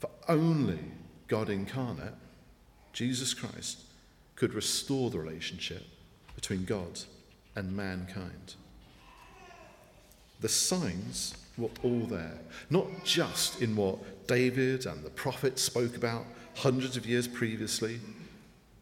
For 0.00 0.10
only 0.28 0.80
God 1.28 1.48
incarnate 1.48 2.14
Jesus 2.92 3.32
Christ, 3.32 3.78
could 4.34 4.54
restore 4.54 5.10
the 5.10 5.20
relationship 5.20 5.84
between 6.34 6.64
God 6.64 7.00
and 7.54 7.74
mankind. 7.76 8.54
The 10.40 10.48
signs 10.48 11.34
were 11.56 11.70
all 11.82 12.00
there, 12.00 12.38
not 12.70 13.04
just 13.04 13.62
in 13.62 13.76
what 13.76 14.26
David 14.26 14.86
and 14.86 15.04
the 15.04 15.10
prophets 15.10 15.62
spoke 15.62 15.96
about 15.96 16.24
hundreds 16.56 16.96
of 16.96 17.06
years 17.06 17.28
previously, 17.28 18.00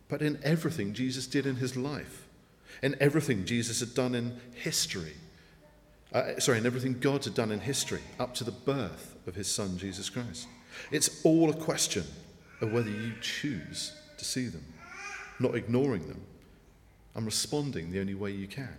but 0.09 0.23
in 0.23 0.39
everything 0.43 0.93
Jesus 0.93 1.27
did 1.27 1.47
in 1.47 1.57
his 1.57 1.77
life, 1.77 2.27
in 2.83 2.97
everything 3.01 3.45
Jesus 3.45 3.81
had 3.81 3.95
done 3.95 4.15
in 4.15 4.39
history. 4.55 5.15
Uh, 6.13 6.39
sorry, 6.39 6.59
in 6.59 6.67
everything 6.67 6.99
God 6.99 7.25
had 7.25 7.35
done 7.35 7.53
in 7.53 7.61
history 7.61 8.01
up 8.19 8.35
to 8.35 8.45
the 8.45 8.51
birth 8.51 9.17
of 9.27 9.35
his 9.35 9.49
son, 9.49 9.79
Jesus 9.79 10.11
Christ. 10.11 10.49
It's 10.91 11.25
all 11.25 11.51
a 11.51 11.55
question 11.55 12.05
of 12.61 12.73
whether 12.73 12.91
you 12.91 13.13
choose 13.21 13.93
to 14.19 14.25
see 14.25 14.47
them, 14.47 14.65
not 15.39 15.55
ignoring 15.55 16.07
them, 16.09 16.21
and 17.15 17.25
responding 17.25 17.91
the 17.91 18.01
only 18.01 18.15
way 18.15 18.31
you 18.31 18.47
can. 18.47 18.77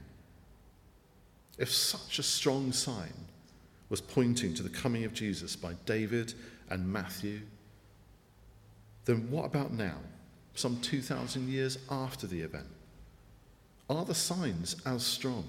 If 1.57 1.71
such 1.71 2.19
a 2.19 2.23
strong 2.23 2.71
sign 2.71 3.13
was 3.89 4.01
pointing 4.01 4.53
to 4.55 4.63
the 4.63 4.69
coming 4.69 5.03
of 5.03 5.13
Jesus 5.13 5.55
by 5.55 5.73
David 5.85 6.33
and 6.69 6.91
Matthew, 6.91 7.41
then 9.05 9.29
what 9.29 9.45
about 9.45 9.73
now, 9.73 9.97
some 10.55 10.79
2,000 10.81 11.49
years 11.49 11.77
after 11.89 12.27
the 12.27 12.41
event? 12.41 12.67
Are 13.89 14.05
the 14.05 14.15
signs 14.15 14.77
as 14.85 15.03
strong? 15.03 15.45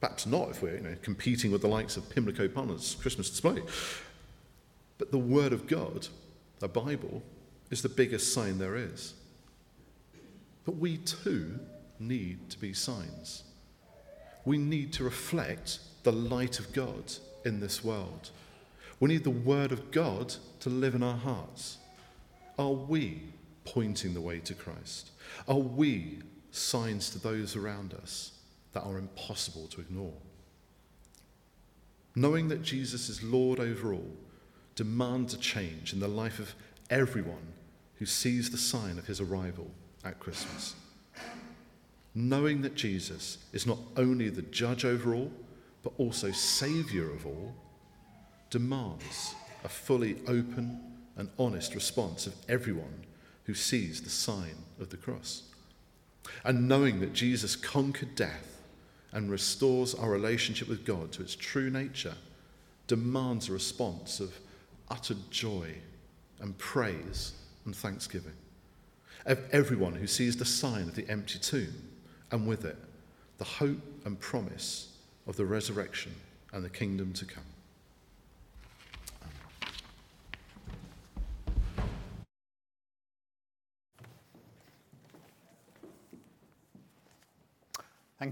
Perhaps 0.00 0.26
not 0.26 0.50
if 0.50 0.62
we're 0.62 0.76
you 0.76 0.82
know, 0.82 0.96
competing 1.00 1.50
with 1.50 1.62
the 1.62 1.68
likes 1.68 1.96
of 1.96 2.10
Pimlico 2.10 2.48
Plumbers 2.48 2.96
Christmas 3.00 3.30
display. 3.30 3.62
But 4.98 5.10
the 5.10 5.18
Word 5.18 5.52
of 5.52 5.66
God, 5.66 6.08
the 6.58 6.68
Bible, 6.68 7.22
is 7.70 7.82
the 7.82 7.88
biggest 7.88 8.34
sign 8.34 8.58
there 8.58 8.76
is. 8.76 9.14
But 10.64 10.76
we 10.76 10.98
too 10.98 11.58
need 11.98 12.50
to 12.50 12.58
be 12.58 12.72
signs. 12.72 13.44
We 14.44 14.58
need 14.58 14.92
to 14.94 15.04
reflect 15.04 15.78
the 16.02 16.12
light 16.12 16.58
of 16.58 16.72
God 16.72 17.12
in 17.44 17.60
this 17.60 17.84
world. 17.84 18.30
We 19.00 19.08
need 19.08 19.24
the 19.24 19.30
Word 19.30 19.72
of 19.72 19.90
God 19.90 20.34
to 20.60 20.68
live 20.70 20.94
in 20.94 21.02
our 21.02 21.16
hearts. 21.16 21.78
Are 22.58 22.72
we 22.72 23.22
pointing 23.64 24.14
the 24.14 24.20
way 24.20 24.40
to 24.40 24.54
Christ? 24.54 25.10
Are 25.48 25.58
we 25.58 26.20
signs 26.50 27.10
to 27.10 27.18
those 27.18 27.56
around 27.56 27.94
us? 27.94 28.32
that 28.72 28.84
are 28.84 28.98
impossible 28.98 29.66
to 29.68 29.80
ignore. 29.80 30.14
Knowing 32.14 32.48
that 32.48 32.62
Jesus 32.62 33.08
is 33.08 33.22
Lord 33.22 33.60
over 33.60 33.92
all 33.92 34.16
demands 34.74 35.34
a 35.34 35.38
change 35.38 35.92
in 35.92 36.00
the 36.00 36.08
life 36.08 36.38
of 36.38 36.54
everyone 36.90 37.54
who 37.96 38.06
sees 38.06 38.50
the 38.50 38.58
sign 38.58 38.98
of 38.98 39.06
his 39.06 39.20
arrival 39.20 39.70
at 40.04 40.18
Christmas. 40.18 40.74
Knowing 42.14 42.62
that 42.62 42.74
Jesus 42.74 43.38
is 43.52 43.66
not 43.66 43.78
only 43.96 44.28
the 44.28 44.42
judge 44.42 44.84
over 44.84 45.14
all, 45.14 45.32
but 45.82 45.92
also 45.98 46.30
Saviour 46.30 47.10
of 47.10 47.26
all, 47.26 47.54
demands 48.50 49.34
a 49.64 49.68
fully 49.68 50.16
open 50.26 50.78
and 51.16 51.28
honest 51.38 51.74
response 51.74 52.26
of 52.26 52.34
everyone 52.48 53.04
who 53.44 53.54
sees 53.54 54.00
the 54.00 54.10
sign 54.10 54.54
of 54.80 54.90
the 54.90 54.96
cross. 54.96 55.44
And 56.44 56.68
knowing 56.68 57.00
that 57.00 57.12
Jesus 57.12 57.56
conquered 57.56 58.14
death 58.14 58.60
and 59.12 59.30
restores 59.30 59.94
our 59.94 60.10
relationship 60.10 60.68
with 60.68 60.84
God 60.84 61.12
to 61.12 61.22
its 61.22 61.34
true 61.34 61.70
nature 61.70 62.14
demands 62.86 63.48
a 63.48 63.52
response 63.52 64.20
of 64.20 64.38
utter 64.90 65.16
joy 65.30 65.74
and 66.40 66.56
praise 66.58 67.32
and 67.64 67.74
thanksgiving. 67.74 68.32
Of 69.24 69.38
everyone 69.52 69.94
who 69.94 70.06
sees 70.06 70.36
the 70.36 70.44
sign 70.44 70.82
of 70.88 70.94
the 70.94 71.08
empty 71.08 71.38
tomb 71.38 71.74
and 72.30 72.46
with 72.46 72.64
it 72.64 72.76
the 73.38 73.44
hope 73.44 73.80
and 74.04 74.18
promise 74.20 74.96
of 75.26 75.36
the 75.36 75.44
resurrection 75.44 76.12
and 76.52 76.64
the 76.64 76.70
kingdom 76.70 77.12
to 77.14 77.24
come. 77.24 77.44